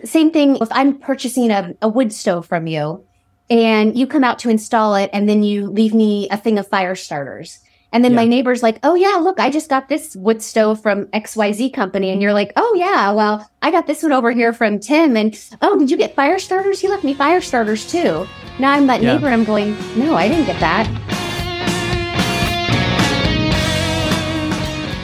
[0.04, 3.04] Same thing if I'm purchasing a, a wood stove from you
[3.50, 6.68] and you come out to install it and then you leave me a thing of
[6.68, 7.60] fire starters.
[7.94, 8.18] And then yeah.
[8.18, 12.10] my neighbor's like, oh, yeah, look, I just got this wood stove from XYZ company.
[12.10, 15.16] And you're like, oh, yeah, well, I got this one over here from Tim.
[15.16, 16.82] And oh, did you get fire starters?
[16.82, 18.28] He left me fire starters too.
[18.60, 19.14] Now I'm that yeah.
[19.14, 20.90] neighbor and I'm going, no, I didn't get that.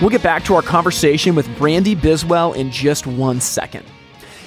[0.02, 3.86] We'll get back to our conversation with Brandi Biswell in just one second.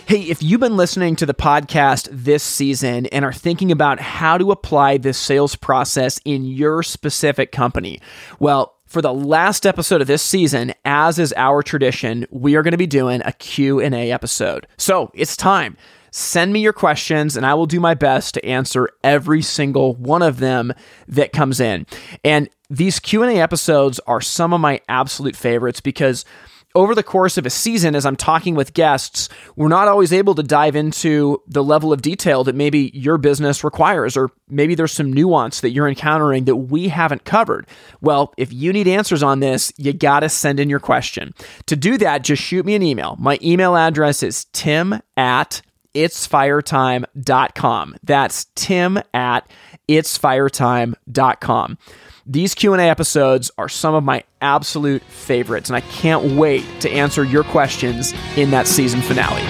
[0.07, 4.37] Hey, if you've been listening to the podcast this season and are thinking about how
[4.37, 8.03] to apply this sales process in your specific company,
[8.39, 12.73] well, for the last episode of this season, as is our tradition, we are going
[12.73, 14.67] to be doing a Q&A episode.
[14.77, 15.75] So, it's time.
[16.11, 20.21] Send me your questions and I will do my best to answer every single one
[20.21, 20.75] of them
[21.09, 21.87] that comes in.
[22.23, 26.27] And these Q&A episodes are some of my absolute favorites because
[26.75, 30.35] over the course of a season, as I'm talking with guests, we're not always able
[30.35, 34.93] to dive into the level of detail that maybe your business requires, or maybe there's
[34.93, 37.67] some nuance that you're encountering that we haven't covered.
[38.01, 41.33] Well, if you need answers on this, you got to send in your question.
[41.67, 43.17] To do that, just shoot me an email.
[43.21, 45.63] My email address is tim at
[45.95, 47.97] itsfiretime.com.
[48.03, 49.49] That's tim at
[49.89, 51.79] itsfiretime.com.
[52.27, 57.23] These Q&A episodes are some of my absolute favorites and I can't wait to answer
[57.23, 59.43] your questions in that season finale.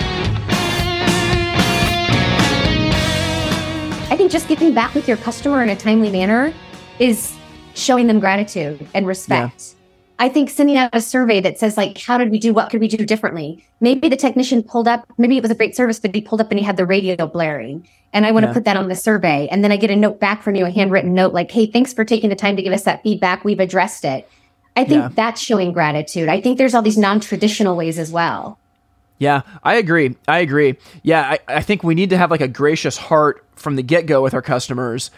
[4.10, 6.52] I think just giving back with your customer in a timely manner
[6.98, 7.36] is
[7.74, 9.76] showing them gratitude and respect.
[9.78, 9.83] Yeah.
[10.18, 12.54] I think sending out a survey that says like, how did we do?
[12.54, 13.64] What could we do differently?
[13.80, 16.50] Maybe the technician pulled up, maybe it was a great service, but he pulled up
[16.50, 17.88] and he had the radio blaring.
[18.12, 19.48] And I want to put that on the survey.
[19.50, 21.92] And then I get a note back from you, a handwritten note like, hey, thanks
[21.92, 23.44] for taking the time to give us that feedback.
[23.44, 24.28] We've addressed it.
[24.76, 25.08] I think yeah.
[25.12, 26.28] that's showing gratitude.
[26.28, 28.58] I think there's all these non-traditional ways as well.
[29.18, 30.16] Yeah, I agree.
[30.26, 30.76] I agree.
[31.02, 34.22] Yeah, I, I think we need to have like a gracious heart from the get-go
[34.22, 35.10] with our customers.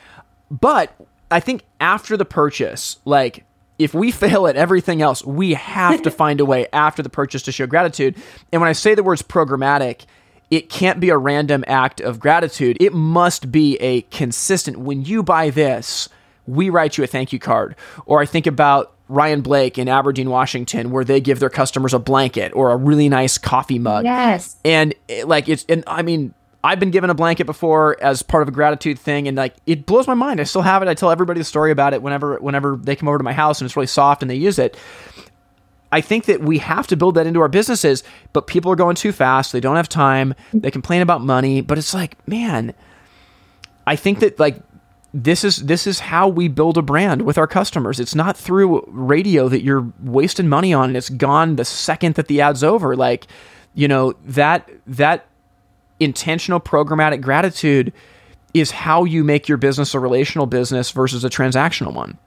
[0.50, 0.94] But
[1.30, 3.44] I think after the purchase, like
[3.78, 7.42] if we fail at everything else, we have to find a way after the purchase
[7.42, 8.16] to show gratitude.
[8.52, 10.06] And when I say the words programmatic,
[10.50, 12.76] it can't be a random act of gratitude.
[12.80, 16.08] It must be a consistent, when you buy this,
[16.46, 17.74] we write you a thank you card.
[18.06, 21.98] Or I think about Ryan Blake in Aberdeen, Washington, where they give their customers a
[21.98, 24.04] blanket or a really nice coffee mug.
[24.04, 24.56] Yes.
[24.64, 26.34] And it, like it's, and I mean,
[26.66, 29.86] I've been given a blanket before as part of a gratitude thing, and like it
[29.86, 30.40] blows my mind.
[30.40, 30.88] I still have it.
[30.88, 33.60] I tell everybody the story about it whenever whenever they come over to my house
[33.60, 34.76] and it's really soft and they use it.
[35.92, 38.02] I think that we have to build that into our businesses,
[38.32, 39.52] but people are going too fast.
[39.52, 40.34] They don't have time.
[40.52, 42.74] They complain about money, but it's like, man,
[43.86, 44.60] I think that like
[45.14, 48.00] this is this is how we build a brand with our customers.
[48.00, 52.26] It's not through radio that you're wasting money on and it's gone the second that
[52.26, 52.96] the ad's over.
[52.96, 53.28] Like,
[53.72, 55.26] you know, that that
[56.00, 57.92] intentional programmatic gratitude
[58.54, 62.18] is how you make your business a relational business versus a transactional one.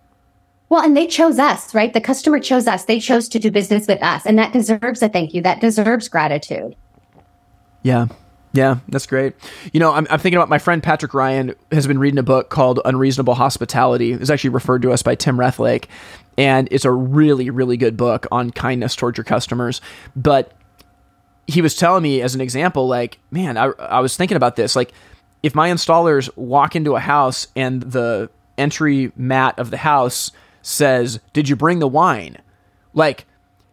[0.69, 1.91] Well, and they chose us, right?
[1.91, 2.85] The customer chose us.
[2.85, 4.25] They chose to do business with us.
[4.25, 5.41] And that deserves a thank you.
[5.41, 6.75] That deserves gratitude.
[7.81, 8.07] Yeah.
[8.51, 9.35] Yeah, that's great.
[9.73, 12.49] You know, I'm, I'm, thinking about my friend Patrick Ryan has been reading a book
[12.49, 14.11] called Unreasonable Hospitality.
[14.11, 15.87] It's actually referred to us by Tim Rethlake,
[16.35, 19.81] and it's a really, really good book on kindness towards your customers.
[20.15, 20.51] But
[21.49, 24.75] he was telling me as an example, like, man, I, I was thinking about this.
[24.75, 24.91] Like,
[25.41, 30.31] if my installers walk into a house and the entry mat of the house
[30.61, 32.37] says, Did you bring the wine?
[32.93, 33.25] Like,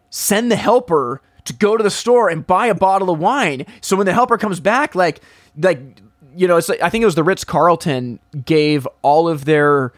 [0.09, 3.65] send the helper to go to the store and buy a bottle of wine.
[3.81, 5.21] So when the helper comes back, like,
[5.57, 5.79] like,
[6.35, 9.93] you know, it's like, I think it was the Ritz Carlton gave all of their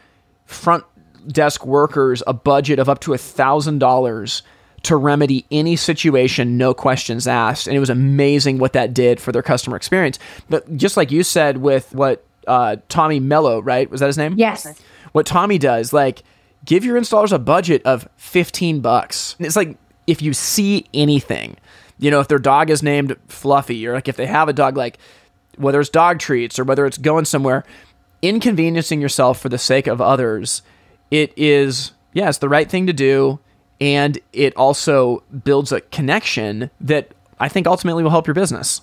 [0.45, 0.83] front
[1.27, 4.41] desk workers a budget of up to a thousand dollars
[4.83, 7.67] to remedy any situation, no questions asked.
[7.67, 10.19] And it was amazing what that did for their customer experience.
[10.49, 13.89] But just like you said with what uh, Tommy Mello, right?
[13.89, 14.35] Was that his name?
[14.37, 14.81] Yes.
[15.11, 16.23] What Tommy does, like,
[16.65, 19.35] give your installers a budget of 15 bucks.
[19.39, 21.57] It's like if you see anything,
[21.97, 24.77] you know, if their dog is named Fluffy, or like if they have a dog,
[24.77, 24.97] like
[25.57, 27.65] whether it's dog treats or whether it's going somewhere,
[28.21, 30.61] inconveniencing yourself for the sake of others,
[31.11, 33.39] it is, yeah, it's the right thing to do
[33.81, 38.81] and it also builds a connection that I think ultimately will help your business.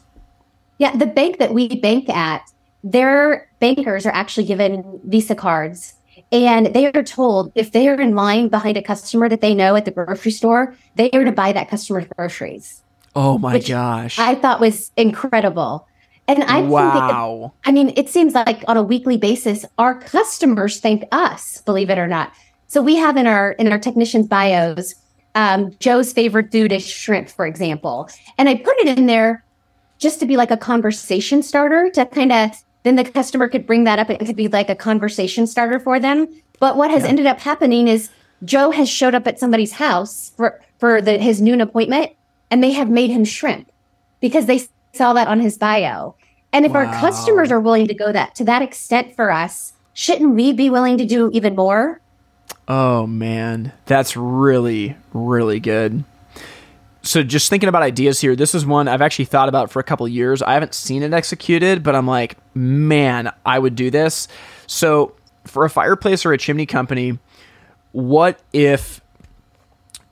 [0.78, 2.42] Yeah, the bank that we bank at,
[2.82, 5.94] their bankers are actually given Visa cards.
[6.32, 9.76] And they are told if they are in line behind a customer that they know
[9.76, 12.82] at the grocery store, they are to buy that customer's groceries.
[13.14, 14.18] Oh my gosh.
[14.18, 15.86] I thought was incredible.
[16.28, 17.52] And I wow.
[17.64, 21.90] That, I mean, it seems like on a weekly basis, our customers thank us, believe
[21.90, 22.32] it or not.
[22.68, 24.94] So we have in our in our technicians bios,
[25.34, 29.44] um, Joe's favorite food is shrimp, for example, and I put it in there
[29.98, 32.50] just to be like a conversation starter to kind of
[32.86, 34.08] then the customer could bring that up.
[34.08, 36.28] And it could be like a conversation starter for them.
[36.60, 37.08] But what has yeah.
[37.08, 38.10] ended up happening is
[38.44, 42.12] Joe has showed up at somebody's house for for the, his noon appointment,
[42.50, 43.70] and they have made him shrimp
[44.20, 44.60] because they
[44.92, 46.14] saw that on his bio.
[46.52, 46.84] And if wow.
[46.84, 50.70] our customers are willing to go that to that extent for us, shouldn't we be
[50.70, 52.00] willing to do even more?
[52.68, 56.04] Oh man, that's really really good.
[57.02, 59.84] So just thinking about ideas here, this is one I've actually thought about for a
[59.84, 60.42] couple years.
[60.42, 64.26] I haven't seen it executed, but I'm like, man, I would do this.
[64.66, 67.20] So for a fireplace or a chimney company,
[67.92, 69.00] what if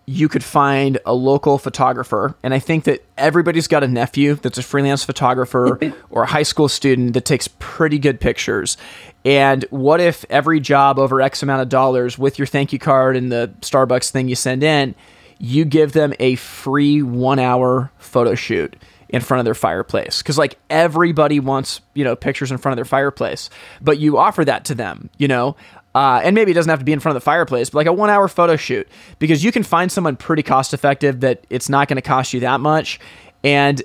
[0.07, 2.35] you could find a local photographer.
[2.43, 5.79] And I think that everybody's got a nephew that's a freelance photographer
[6.11, 8.77] or a high school student that takes pretty good pictures.
[9.25, 13.17] And what if every job over X amount of dollars with your thank you card
[13.17, 14.95] and the Starbucks thing you send in,
[15.39, 18.77] you give them a free one hour photo shoot
[19.09, 22.77] in front of their fireplace because like everybody wants you know pictures in front of
[22.77, 25.55] their fireplace but you offer that to them you know
[25.95, 27.87] uh, and maybe it doesn't have to be in front of the fireplace, but like
[27.87, 28.89] a one hour photo shoot
[29.21, 32.41] because you can find someone pretty cost effective that it's not going to cost you
[32.41, 32.99] that much.
[33.45, 33.81] And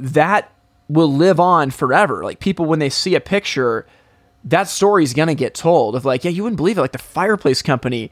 [0.00, 0.50] that
[0.88, 2.24] will live on forever.
[2.24, 3.86] Like people, when they see a picture,
[4.44, 6.80] that story is going to get told of like, yeah, you wouldn't believe it.
[6.80, 8.10] Like the fireplace company,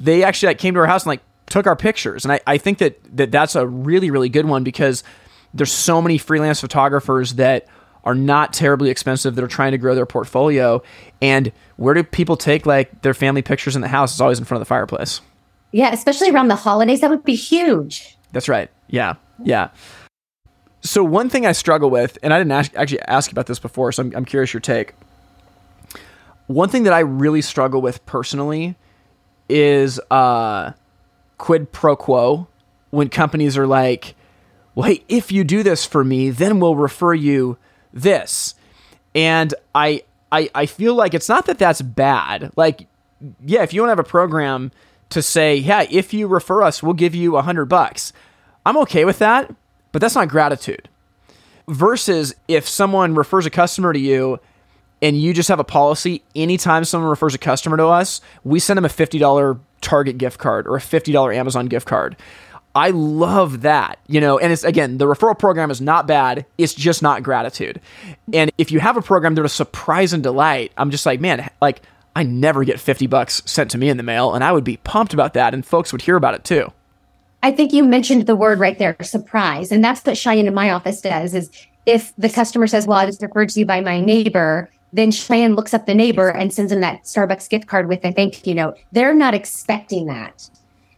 [0.00, 2.24] they actually like came to our house and like took our pictures.
[2.24, 5.04] And I, I think that, that that's a really, really good one because
[5.52, 7.66] there's so many freelance photographers that
[8.04, 10.82] are not terribly expensive that are trying to grow their portfolio.
[11.22, 14.12] And where do people take like their family pictures in the house?
[14.12, 15.20] It's always in front of the fireplace.
[15.72, 18.16] Yeah, especially around the holidays, that would be huge.
[18.32, 18.70] That's right.
[18.88, 19.70] Yeah, yeah.
[20.82, 23.90] So one thing I struggle with, and I didn't ask, actually ask about this before,
[23.90, 24.92] so I'm, I'm curious your take.
[26.46, 28.76] One thing that I really struggle with personally
[29.48, 30.72] is uh,
[31.38, 32.48] quid pro quo
[32.90, 34.14] when companies are like,
[34.74, 37.58] well, hey, if you do this for me, then we'll refer you
[37.92, 38.54] this.
[39.14, 42.52] And I, I, I feel like it's not that that's bad.
[42.56, 42.86] Like,
[43.44, 44.72] yeah, if you want to have a program
[45.10, 48.12] to say, yeah, if you refer us, we'll give you a hundred bucks.
[48.66, 49.54] I'm okay with that,
[49.92, 50.88] but that's not gratitude.
[51.68, 54.40] Versus if someone refers a customer to you
[55.04, 58.78] and you just have a policy anytime someone refers a customer to us, we send
[58.78, 62.16] them a $50 Target gift card or a $50 Amazon gift card.
[62.74, 66.46] I love that, you know, and it's again, the referral program is not bad.
[66.56, 67.82] It's just not gratitude.
[68.32, 71.20] And if you have a program that is a surprise and delight, I'm just like,
[71.20, 71.82] man, like
[72.16, 74.78] I never get 50 bucks sent to me in the mail and I would be
[74.78, 76.72] pumped about that and folks would hear about it too.
[77.42, 79.70] I think you mentioned the word right there, surprise.
[79.70, 81.50] And that's what Cheyenne in my office does is
[81.84, 85.56] if the customer says, well, I was referred to you by my neighbor, then Cheyenne
[85.56, 88.54] looks up the neighbor and sends them that Starbucks gift card with a thank you
[88.54, 88.78] note.
[88.92, 90.48] They're not expecting that.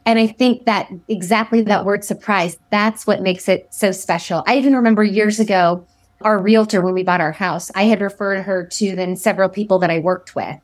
[0.05, 4.45] And I think that exactly that word surprise, that's what makes it so special.
[4.47, 5.85] I even remember years ago,
[6.21, 9.79] our realtor, when we bought our house, I had referred her to then several people
[9.79, 10.61] that I worked with.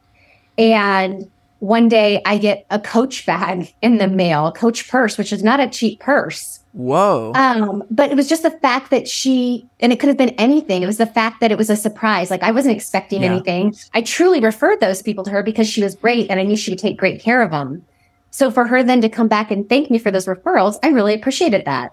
[0.59, 1.31] And
[1.63, 5.61] one day I get a coach bag in the mail, coach purse, which is not
[5.61, 6.59] a cheap purse.
[6.73, 7.31] Whoa.
[7.37, 10.83] Um, but it was just the fact that she, and it could have been anything.
[10.83, 12.33] It was the fact that it was a surprise.
[12.33, 13.31] Like I wasn't expecting yeah.
[13.31, 13.77] anything.
[13.95, 16.73] I truly referred those people to her because she was great and I knew she
[16.73, 17.87] would take great care of them.
[18.33, 21.15] So for her then to come back and thank me for those referrals, I really
[21.15, 21.93] appreciated that.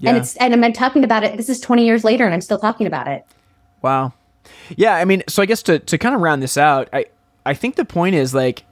[0.00, 0.10] Yeah.
[0.10, 1.34] And it's and I'm talking about it.
[1.38, 3.24] This is 20 years later, and I'm still talking about it.
[3.80, 4.12] Wow.
[4.76, 7.06] Yeah, I mean, so I guess to to kind of round this out, I
[7.46, 8.64] I think the point is like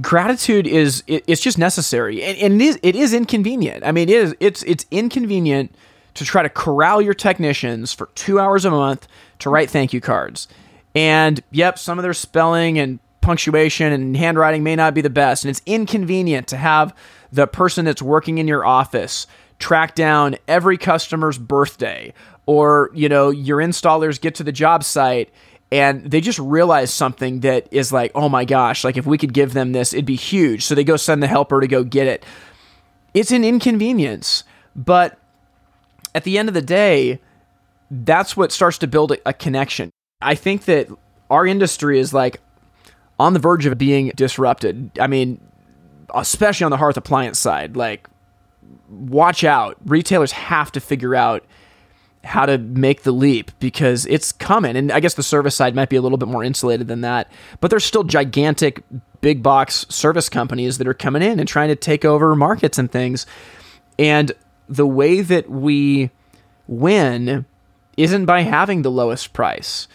[0.00, 3.84] gratitude is it, it's just necessary, and, and it is it is inconvenient.
[3.84, 5.74] I mean, it is it's it's inconvenient
[6.14, 9.08] to try to corral your technicians for two hours a month
[9.40, 10.48] to write thank you cards.
[10.94, 15.44] And yep, some of their spelling and punctuation and handwriting may not be the best,
[15.44, 16.94] and it's inconvenient to have
[17.32, 19.26] the person that's working in your office
[19.58, 22.12] track down every customer's birthday
[22.46, 25.30] or you know your installers get to the job site
[25.72, 29.32] and they just realize something that is like oh my gosh like if we could
[29.32, 32.06] give them this it'd be huge so they go send the helper to go get
[32.06, 32.24] it
[33.12, 34.44] it's an inconvenience
[34.76, 35.18] but
[36.14, 37.20] at the end of the day
[37.90, 39.90] that's what starts to build a, connection
[40.20, 40.88] i think that
[41.30, 42.40] our industry is like
[43.18, 44.90] on the verge of being disrupted.
[45.00, 45.40] I mean,
[46.14, 48.08] especially on the hearth appliance side, like
[48.88, 49.76] watch out.
[49.84, 51.44] Retailers have to figure out
[52.24, 54.76] how to make the leap because it's coming.
[54.76, 57.30] And I guess the service side might be a little bit more insulated than that,
[57.60, 58.82] but there's still gigantic
[59.20, 62.90] big box service companies that are coming in and trying to take over markets and
[62.90, 63.26] things.
[63.98, 64.32] And
[64.68, 66.10] the way that we
[66.66, 67.44] win
[67.96, 69.86] isn't by having the lowest price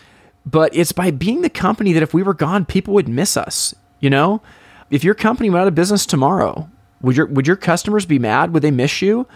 [0.50, 3.76] but it's by being the company that if we were gone, people would miss us.
[4.00, 4.42] You know,
[4.90, 6.70] if your company went out of business tomorrow,
[7.02, 8.54] would your would your customers be mad?
[8.54, 9.28] Would they miss you?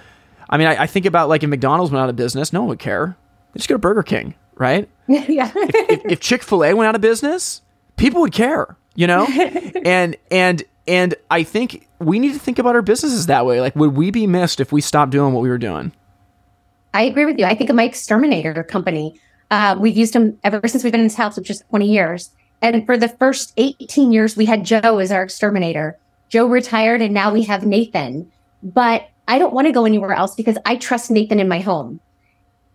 [0.53, 2.69] I mean, I, I think about like if McDonald's went out of business, no one
[2.69, 3.17] would care.
[3.53, 4.87] They just go to Burger King, right?
[5.07, 5.51] yeah.
[5.55, 7.63] if, if, if Chick Fil A went out of business,
[7.97, 8.77] people would care.
[8.93, 9.25] You know,
[9.85, 13.61] and and and I think we need to think about our businesses that way.
[13.61, 15.91] Like, would we be missed if we stopped doing what we were doing?
[16.93, 17.45] I agree with you.
[17.45, 21.07] I think of my exterminator company uh, we've used him ever since we've been in
[21.07, 22.29] this house, which is 20 years.
[22.61, 25.97] And for the first 18 years, we had Joe as our exterminator.
[26.29, 28.31] Joe retired and now we have Nathan.
[28.61, 31.99] But I don't want to go anywhere else because I trust Nathan in my home.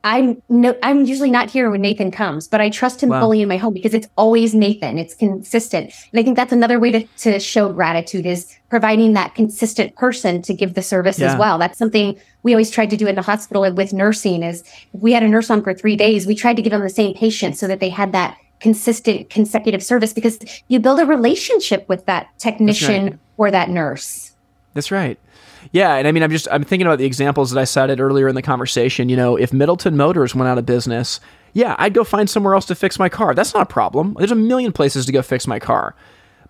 [0.04, 3.20] I'm no, I'm usually not here when Nathan comes, but I trust him wow.
[3.20, 4.96] fully in my home because it's always Nathan.
[4.96, 5.92] It's consistent.
[6.12, 10.40] And I think that's another way to, to show gratitude is providing that consistent person
[10.42, 11.32] to give the service yeah.
[11.32, 11.58] as well.
[11.58, 15.24] That's something we always tried to do in the hospital with nursing is we had
[15.24, 17.66] a nurse on for three days, we tried to give them the same patient so
[17.66, 20.38] that they had that consistent consecutive service because
[20.68, 23.18] you build a relationship with that technician right.
[23.36, 24.32] or that nurse.
[24.74, 25.18] That's right.
[25.72, 28.28] Yeah, and I mean, I'm just I'm thinking about the examples that I cited earlier
[28.28, 29.08] in the conversation.
[29.08, 31.20] You know, if Middleton Motors went out of business,
[31.52, 33.34] yeah, I'd go find somewhere else to fix my car.
[33.34, 34.14] That's not a problem.
[34.18, 35.94] There's a million places to go fix my car.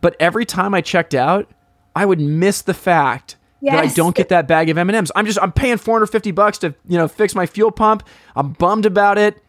[0.00, 1.48] But every time I checked out,
[1.94, 3.74] I would miss the fact yes.
[3.74, 5.12] that I don't get that bag of M&Ms.
[5.16, 8.06] I'm just I'm paying 450 bucks to, you know, fix my fuel pump.
[8.36, 9.42] I'm bummed about it.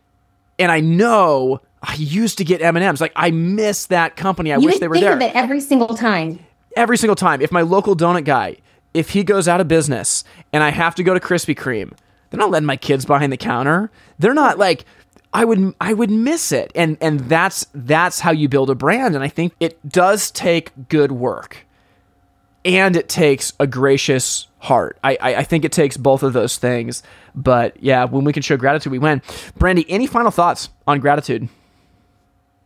[0.57, 3.01] And I know I used to get M&Ms.
[3.01, 4.51] Like I miss that company.
[4.51, 5.13] I you wish they were think there.
[5.13, 6.39] Of it every single time.
[6.75, 7.41] Every single time.
[7.41, 8.57] If my local donut guy
[8.93, 11.93] if he goes out of business and I have to go to Krispy Kreme,
[12.29, 13.91] they're not letting my kids behind the counter.
[14.17, 14.85] They're not like
[15.33, 16.71] I would I would miss it.
[16.75, 19.15] And and that's that's how you build a brand.
[19.15, 21.65] And I think it does take good work.
[22.65, 24.99] And it takes a gracious heart.
[25.01, 27.01] I, I, I think it takes both of those things.
[27.33, 29.21] But yeah, when we can show gratitude, we win.
[29.57, 31.47] Brandi, any final thoughts on gratitude?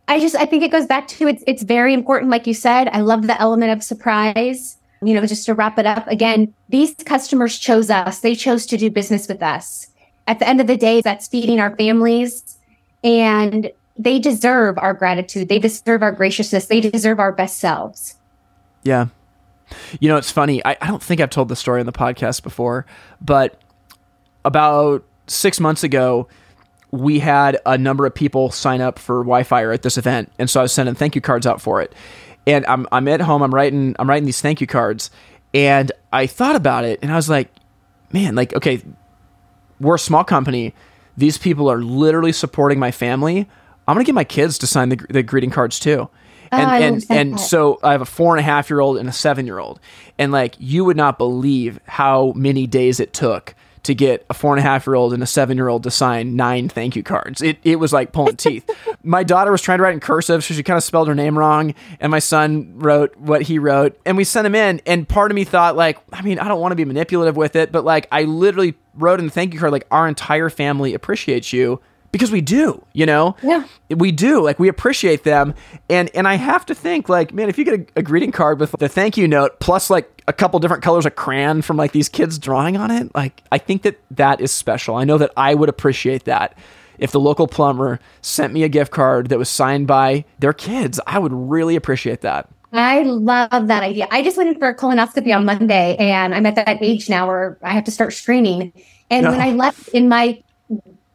[0.08, 2.88] I just I think it goes back to it's it's very important, like you said.
[2.88, 6.94] I love the element of surprise you know, just to wrap it up again, these
[6.94, 8.20] customers chose us.
[8.20, 9.88] They chose to do business with us.
[10.26, 12.58] At the end of the day, that's feeding our families
[13.02, 15.48] and they deserve our gratitude.
[15.48, 16.66] They deserve our graciousness.
[16.66, 18.16] They deserve our best selves.
[18.82, 19.06] Yeah.
[20.00, 20.64] You know, it's funny.
[20.64, 22.86] I, I don't think I've told the story on the podcast before,
[23.20, 23.60] but
[24.44, 26.28] about six months ago,
[26.90, 30.60] we had a number of people sign up for Wi-Fi at this event, and so
[30.60, 31.92] I was sending thank you cards out for it.
[32.46, 33.42] And I'm I'm at home.
[33.42, 35.10] I'm writing I'm writing these thank you cards,
[35.54, 37.48] and I thought about it, and I was like,
[38.12, 38.82] man, like okay,
[39.80, 40.74] we're a small company.
[41.16, 43.48] These people are literally supporting my family.
[43.88, 46.08] I'm gonna get my kids to sign the, the greeting cards too.
[46.52, 47.38] Oh, And I and and that.
[47.38, 49.80] so I have a four and a half year old and a seven year old,
[50.18, 53.54] and like you would not believe how many days it took
[53.84, 55.90] to get a four and a half year old and a seven year old to
[55.90, 57.40] sign nine thank you cards.
[57.42, 58.68] It it was like pulling teeth.
[59.02, 61.38] My daughter was trying to write in cursive, so she kind of spelled her name
[61.38, 64.80] wrong, and my son wrote what he wrote, and we sent him in.
[64.86, 67.54] And part of me thought like, I mean, I don't want to be manipulative with
[67.54, 70.94] it, but like I literally wrote in the thank you card like our entire family
[70.94, 71.80] appreciates you
[72.14, 73.34] because we do, you know?
[73.42, 73.66] Yeah.
[73.90, 74.40] We do.
[74.40, 75.52] Like we appreciate them.
[75.90, 78.60] And and I have to think like, man, if you get a, a greeting card
[78.60, 81.90] with the thank you note plus like a couple different colors of crayon from like
[81.90, 84.94] these kids drawing on it, like I think that that is special.
[84.94, 86.56] I know that I would appreciate that.
[86.98, 91.00] If the local plumber sent me a gift card that was signed by their kids,
[91.08, 92.48] I would really appreciate that.
[92.72, 94.06] I love that idea.
[94.12, 97.26] I just went in for a colonoscopy on Monday and I'm at that age now
[97.26, 98.72] where I have to start screening.
[99.10, 100.43] And when I left in my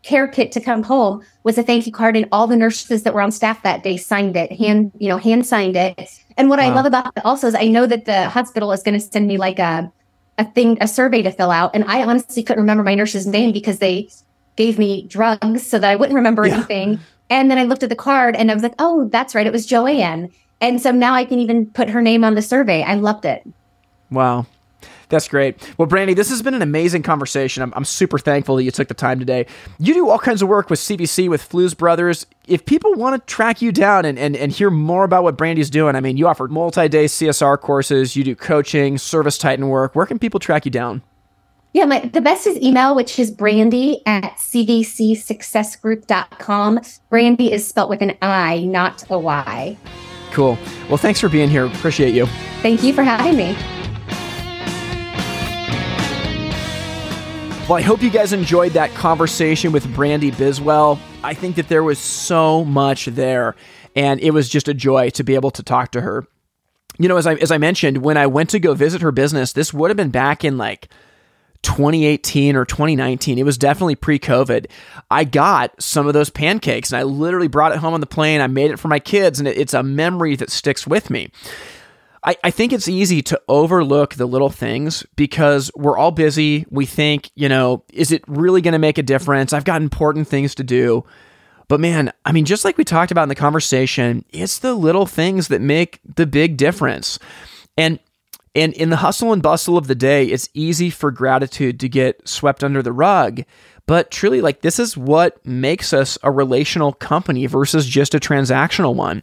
[0.10, 3.14] care kit to come home was a thank you card and all the nurses that
[3.14, 6.10] were on staff that day signed it, hand, you know, hand signed it.
[6.36, 8.99] And what I love about it also is I know that the hospital is going
[8.99, 9.91] to send me like a
[10.39, 11.70] a thing, a survey to fill out.
[11.76, 14.10] And I honestly couldn't remember my nurse's name because they
[14.55, 16.55] gave me drugs so that I wouldn't remember Yeah.
[16.55, 16.99] anything.
[17.30, 19.45] And then I looked at the card and I was like, oh, that's right.
[19.45, 20.30] It was Joanne.
[20.62, 22.84] And so now I can even put her name on the survey.
[22.84, 23.43] I loved it.
[24.10, 24.45] Wow.
[25.10, 25.57] That's great.
[25.78, 27.64] Well, Brandi, this has been an amazing conversation.
[27.64, 29.47] I'm, I'm super thankful that you took the time today.
[29.80, 32.26] You do all kinds of work with CVC, with Flues Brothers.
[32.47, 35.72] If people want to track you down and, and, and hear more about what Brandi's
[35.72, 39.95] doing, I mean, you offer multi day CSR courses, you do coaching, ServiceTitan work.
[39.95, 41.01] Where can people track you down?
[41.74, 46.82] Yeah, my the best is email, which is brandi at cvcsuccessgroup.com.
[47.10, 49.78] Brandy is spelt with an I, not a Y.
[50.32, 50.57] Cool.
[50.88, 51.66] Well, thanks for being here.
[51.66, 52.26] Appreciate you.
[52.62, 53.55] Thank you for having me.
[57.70, 60.97] Well, I hope you guys enjoyed that conversation with Brandi Biswell.
[61.24, 63.55] I think that there was so much there,
[63.95, 66.26] and it was just a joy to be able to talk to her.
[66.97, 69.53] You know, as I as I mentioned, when I went to go visit her business,
[69.53, 70.89] this would have been back in like
[71.61, 73.38] 2018 or 2019.
[73.38, 74.65] It was definitely pre-COVID.
[75.11, 78.41] I got some of those pancakes, and I literally brought it home on the plane.
[78.41, 81.32] I made it for my kids, and it, it's a memory that sticks with me.
[82.24, 86.65] I, I think it's easy to overlook the little things because we're all busy.
[86.70, 89.53] We think, you know, is it really going to make a difference?
[89.53, 91.05] I've got important things to do.
[91.70, 95.05] But man, I mean, just like we talked about in the conversation, it's the little
[95.05, 97.20] things that make the big difference.
[97.78, 97.99] And
[98.55, 102.28] and in the hustle and bustle of the day, it's easy for gratitude to get
[102.28, 103.43] swept under the rug.
[103.86, 108.95] But truly, like this is what makes us a relational company versus just a transactional
[108.95, 109.22] one.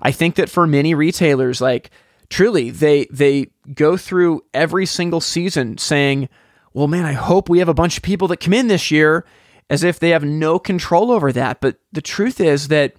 [0.00, 1.90] I think that for many retailers, like
[2.30, 6.28] truly, they they go through every single season saying,
[6.72, 9.24] "Well, man, I hope we have a bunch of people that come in this year,"
[9.70, 11.60] as if they have no control over that.
[11.60, 12.94] But the truth is that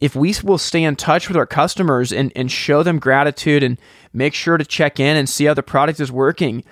[0.00, 3.78] if we will stay in touch with our customers and, and show them gratitude and
[4.12, 6.64] make sure to check in and see how the product is working,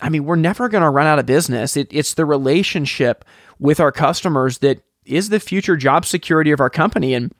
[0.00, 1.76] I mean, we're never going to run out of business.
[1.76, 3.24] It, it's the relationship
[3.58, 7.14] with our customers that is the future job security of our company.
[7.14, 7.32] And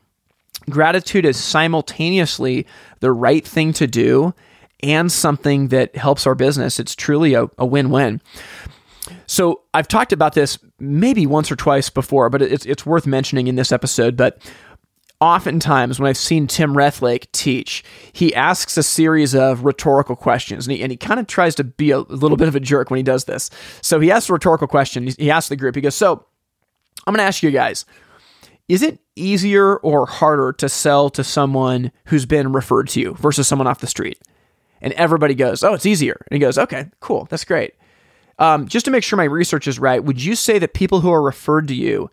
[0.71, 2.67] gratitude is simultaneously
[3.01, 4.35] the right thing to do
[4.83, 6.79] and something that helps our business.
[6.79, 8.21] It's truly a, a win win.
[9.27, 13.47] So I've talked about this maybe once or twice before, but it's, it's worth mentioning
[13.47, 14.17] in this episode.
[14.17, 14.39] But
[15.21, 20.77] oftentimes when I've seen Tim Rethlake teach, he asks a series of rhetorical questions, and
[20.77, 22.99] he, and he kind of tries to be a little bit of a jerk when
[22.99, 23.51] he does this.
[23.81, 25.07] So he asks a rhetorical question.
[25.07, 26.25] He, he asks the group, he goes, So
[27.07, 27.85] I'm going to ask you guys,
[28.69, 33.47] is it easier or harder to sell to someone who's been referred to you versus
[33.47, 34.19] someone off the street?
[34.81, 36.25] And everybody goes, Oh, it's easier.
[36.31, 37.27] And he goes, Okay, cool.
[37.31, 37.75] That's great.
[38.39, 41.13] Um, just to make sure my research is right, would you say that people who
[41.13, 42.11] are referred to you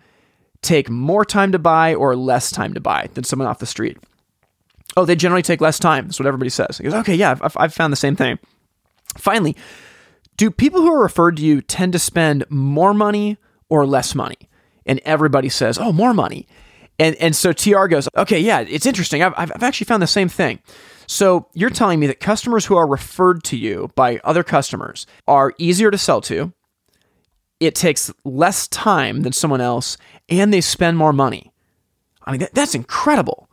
[0.62, 3.97] take more time to buy or less time to buy than someone off the street?
[4.95, 6.06] Oh, they generally take less time.
[6.06, 6.78] That's what everybody says.
[6.78, 8.38] He goes, okay, yeah, I've, I've found the same thing.
[9.18, 9.56] Finally,
[10.38, 13.38] do people who are referred to you tend to spend more money
[13.70, 14.49] or less money?
[14.86, 16.47] And everybody says, oh, more money.
[16.99, 19.23] And, and so TR goes, okay, yeah, it's interesting.
[19.23, 20.59] I've, I've actually found the same thing.
[21.07, 25.53] So you're telling me that customers who are referred to you by other customers are
[25.57, 26.53] easier to sell to,
[27.59, 29.97] it takes less time than someone else,
[30.29, 31.51] and they spend more money.
[32.23, 33.49] I mean, that, that's incredible.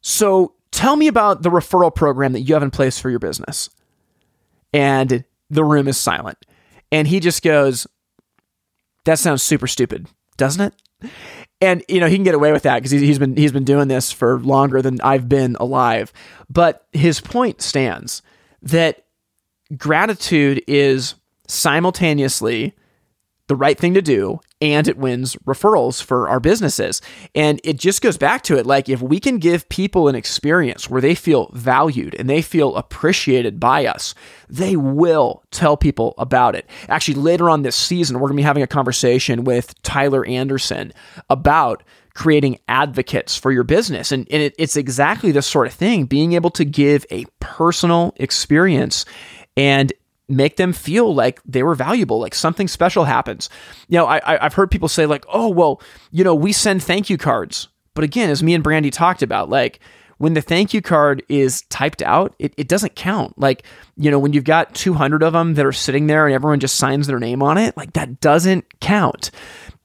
[0.00, 3.70] So tell me about the referral program that you have in place for your business.
[4.72, 6.44] And the room is silent.
[6.90, 7.86] And he just goes,
[9.04, 11.10] That sounds super stupid, doesn't it?
[11.60, 13.88] and you know he can get away with that because he's been he's been doing
[13.88, 16.12] this for longer than I've been alive.
[16.48, 18.22] But his point stands
[18.62, 19.04] that
[19.76, 21.14] gratitude is
[21.46, 22.74] simultaneously
[23.48, 27.02] the right thing to do and it wins referrals for our businesses.
[27.34, 30.88] And it just goes back to it like if we can give people an experience
[30.88, 34.14] where they feel valued and they feel appreciated by us,
[34.48, 36.68] they will tell people about it.
[36.88, 40.92] Actually, later on this season, we're going to be having a conversation with Tyler Anderson
[41.28, 41.82] about
[42.14, 44.12] creating advocates for your business.
[44.12, 48.14] And, and it, it's exactly this sort of thing being able to give a personal
[48.16, 49.04] experience
[49.56, 49.92] and
[50.28, 53.50] make them feel like they were valuable, like something special happens.
[53.88, 57.10] You know, I, I've heard people say, like, oh, well, you know, we send thank
[57.10, 57.68] you cards.
[57.94, 59.80] But again, as me and Brandi talked about, like,
[60.18, 63.38] when the thank you card is typed out, it, it doesn't count.
[63.38, 63.64] Like,
[63.96, 66.76] you know, when you've got 200 of them that are sitting there and everyone just
[66.76, 69.30] signs their name on it, like that doesn't count.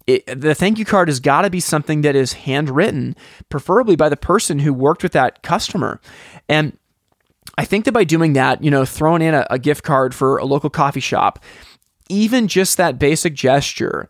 [0.08, 3.16] It, the thank you card has got to be something that is handwritten,
[3.50, 6.00] preferably by the person who worked with that customer.
[6.48, 6.78] And
[7.60, 10.38] I think that by doing that, you know, throwing in a, a gift card for
[10.38, 11.44] a local coffee shop,
[12.08, 14.10] even just that basic gesture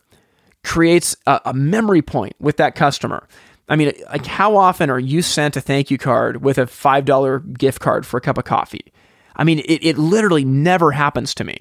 [0.64, 3.28] creates a, a memory point with that customer.
[3.68, 7.58] I mean, like how often are you sent a thank you card with a $5
[7.58, 8.94] gift card for a cup of coffee?
[9.36, 11.58] I mean, it, it literally never happens to me.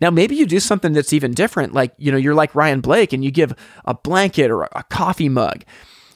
[0.00, 1.74] Now, maybe you do something that's even different.
[1.74, 3.52] Like, you know, you're like Ryan Blake and you give
[3.84, 5.64] a blanket or a coffee mug.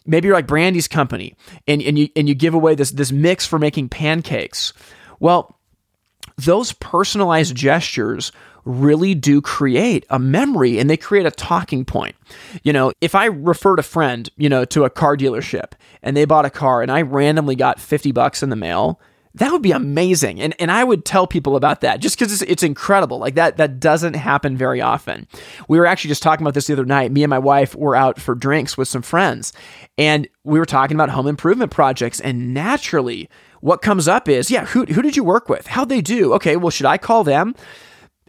[0.07, 1.37] Maybe you're like Brandi's company
[1.69, 4.73] and, and you and you give away this this mix for making pancakes.
[5.21, 5.57] Well,
[6.37, 8.33] those personalized gestures
[8.65, 12.17] really do create a memory and they create a talking point.
[12.63, 16.25] You know, if I referred a friend, you know, to a car dealership and they
[16.25, 19.01] bought a car and I randomly got 50 bucks in the mail,
[19.35, 20.41] that would be amazing.
[20.41, 23.19] And and I would tell people about that just because it's, it's incredible.
[23.19, 25.29] Like that that doesn't happen very often.
[25.69, 27.13] We were actually just talking about this the other night.
[27.13, 29.53] Me and my wife were out for drinks with some friends
[29.97, 33.29] and we were talking about home improvement projects and naturally
[33.61, 35.67] what comes up is, yeah, who, who did you work with?
[35.67, 36.33] How'd they do?
[36.35, 37.55] Okay, well, should I call them?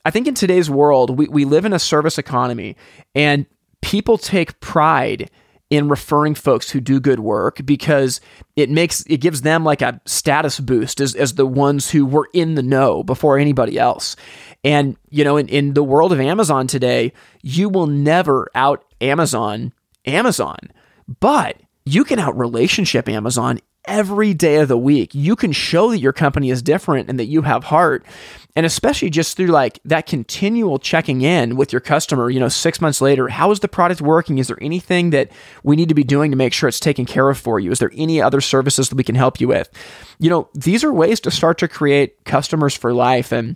[0.04, 2.76] I think in today's world, we, we live in a service economy
[3.16, 3.46] and
[3.82, 5.30] people take pride
[5.70, 8.20] in referring folks who do good work because
[8.58, 12.28] it makes it gives them like a status boost as, as the ones who were
[12.34, 14.18] in the know before anybody else.
[14.66, 19.72] And you know, in, in the world of Amazon today, you will never out Amazon
[20.06, 20.60] Amazon,
[21.22, 21.56] but
[21.86, 25.16] you can out relationship Amazon every day of the week.
[25.16, 28.06] You can show that your company is different and that you have heart.
[28.56, 32.82] And especially just through like that continual checking in with your customer, you know, six
[32.82, 34.38] months later, how is the product working?
[34.38, 35.32] Is there anything that
[35.64, 37.72] we need to be doing to make sure it's taken care of for you?
[37.72, 39.70] Is there any other services that we can help you with?
[40.20, 43.32] You know, these are ways to start to create customers for life.
[43.32, 43.56] And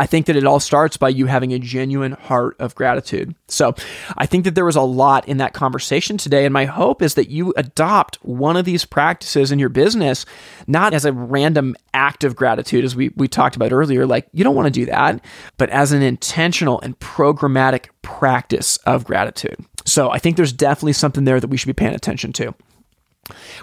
[0.00, 3.34] I think that it all starts by you having a genuine heart of gratitude.
[3.48, 3.74] So
[4.16, 6.46] I think that there was a lot in that conversation today.
[6.46, 10.24] And my hope is that you adopt one of these practices in your business,
[10.66, 14.06] not as a random act of gratitude, as we, we talked about earlier.
[14.06, 15.22] Like, you don't want to do that,
[15.58, 19.56] but as an intentional and programmatic practice of gratitude.
[19.84, 22.54] So I think there's definitely something there that we should be paying attention to.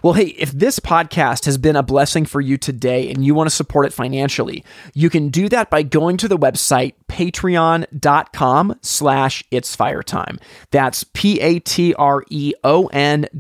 [0.02, 3.50] Well, hey, if this podcast has been a blessing for you today and you want
[3.50, 9.44] to support it financially, you can do that by going to the website patreon.com slash
[9.52, 10.40] it's fire time.
[10.72, 11.58] That's P-A-T-R-E-O-N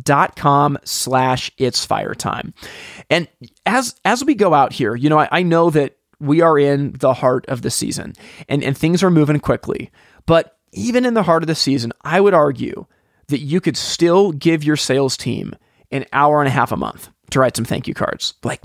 [0.03, 2.53] dot com slash it's fire time.
[3.09, 3.27] And
[3.65, 6.93] as as we go out here, you know, I, I know that we are in
[6.93, 8.13] the heart of the season
[8.49, 9.91] and, and things are moving quickly.
[10.25, 12.85] But even in the heart of the season, I would argue
[13.27, 15.53] that you could still give your sales team
[15.91, 18.33] an hour and a half a month to write some thank you cards.
[18.43, 18.63] Like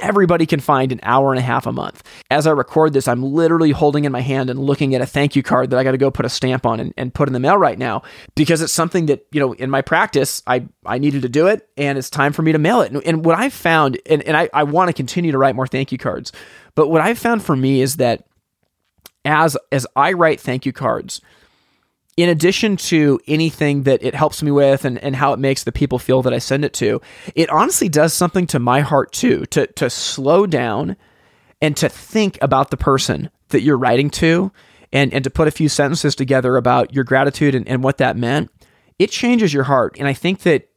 [0.00, 2.02] everybody can find an hour and a half a month.
[2.30, 5.36] As I record this, I'm literally holding in my hand and looking at a thank
[5.36, 7.34] you card that I got to go put a stamp on and, and, put in
[7.34, 8.02] the mail right now
[8.34, 11.68] because it's something that, you know, in my practice, I, I needed to do it
[11.76, 12.92] and it's time for me to mail it.
[12.92, 15.66] And, and what I've found, and, and I, I want to continue to write more
[15.66, 16.32] thank you cards,
[16.74, 18.24] but what I've found for me is that
[19.24, 21.20] as, as I write thank you cards,
[22.16, 25.72] in addition to anything that it helps me with and, and how it makes the
[25.72, 27.00] people feel that I send it to,
[27.34, 30.96] it honestly does something to my heart too, to, to slow down
[31.60, 34.52] and to think about the person that you're writing to
[34.92, 38.16] and, and to put a few sentences together about your gratitude and, and what that
[38.16, 38.50] meant.
[38.98, 39.96] It changes your heart.
[39.98, 40.68] And I think that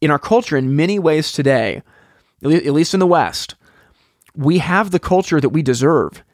[0.00, 1.82] in our culture, in many ways today,
[2.42, 3.56] at least in the West,
[4.34, 6.24] we have the culture that we deserve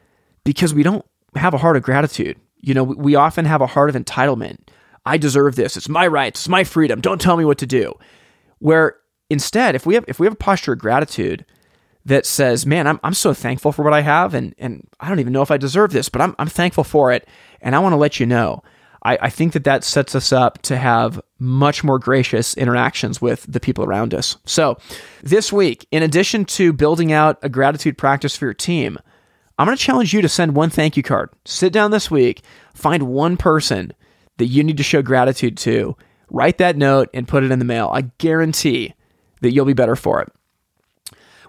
[0.45, 2.39] because we don't have a heart of gratitude.
[2.61, 4.59] You know, we often have a heart of entitlement.
[5.07, 5.77] I deserve this.
[5.77, 6.41] It's my rights.
[6.41, 7.01] It's my freedom.
[7.01, 7.95] Don't tell me what to do.
[8.59, 8.97] Where
[9.31, 11.45] instead, if we have if we have a posture of gratitude
[12.05, 15.21] that says, "Man, I'm I'm so thankful for what I have, and and I don't
[15.21, 17.29] even know if I deserve this, but I'm I'm thankful for it,
[17.61, 18.63] and I want to let you know."
[19.05, 23.47] I, I think that that sets us up to have much more gracious interactions with
[23.49, 24.37] the people around us.
[24.45, 24.77] So,
[25.23, 28.99] this week, in addition to building out a gratitude practice for your team,
[29.59, 31.31] I'm going to challenge you to send one thank you card.
[31.45, 32.43] Sit down this week,
[32.75, 33.93] find one person
[34.37, 35.97] that you need to show gratitude to,
[36.31, 37.91] write that note, and put it in the mail.
[37.93, 38.95] I guarantee
[39.41, 40.33] that you'll be better for it.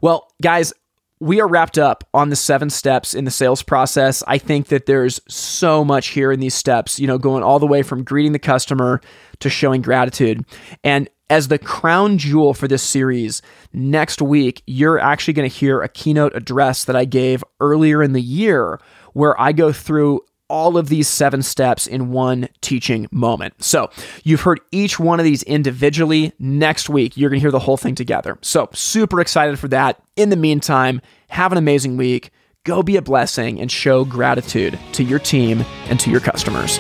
[0.02, 0.74] Well, guys,
[1.20, 4.24] we are wrapped up on the seven steps in the sales process.
[4.26, 7.68] I think that there's so much here in these steps, you know, going all the
[7.68, 9.02] way from greeting the customer
[9.40, 10.46] to showing gratitude.
[10.84, 15.82] And as the crown jewel for this series, next week, you're actually going to hear
[15.82, 18.80] a keynote address that I gave earlier in the year
[19.14, 23.64] where I go through all of these seven steps in one teaching moment.
[23.64, 23.92] So
[24.24, 26.34] you've heard each one of these individually.
[26.40, 28.38] Next week, you're going to hear the whole thing together.
[28.42, 30.02] So super excited for that.
[30.16, 32.32] In the meantime, have an amazing week.
[32.64, 36.80] Go be a blessing and show gratitude to your team and to your customers.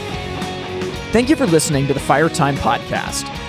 [1.11, 3.48] Thank you for listening to the Fire Time Podcast.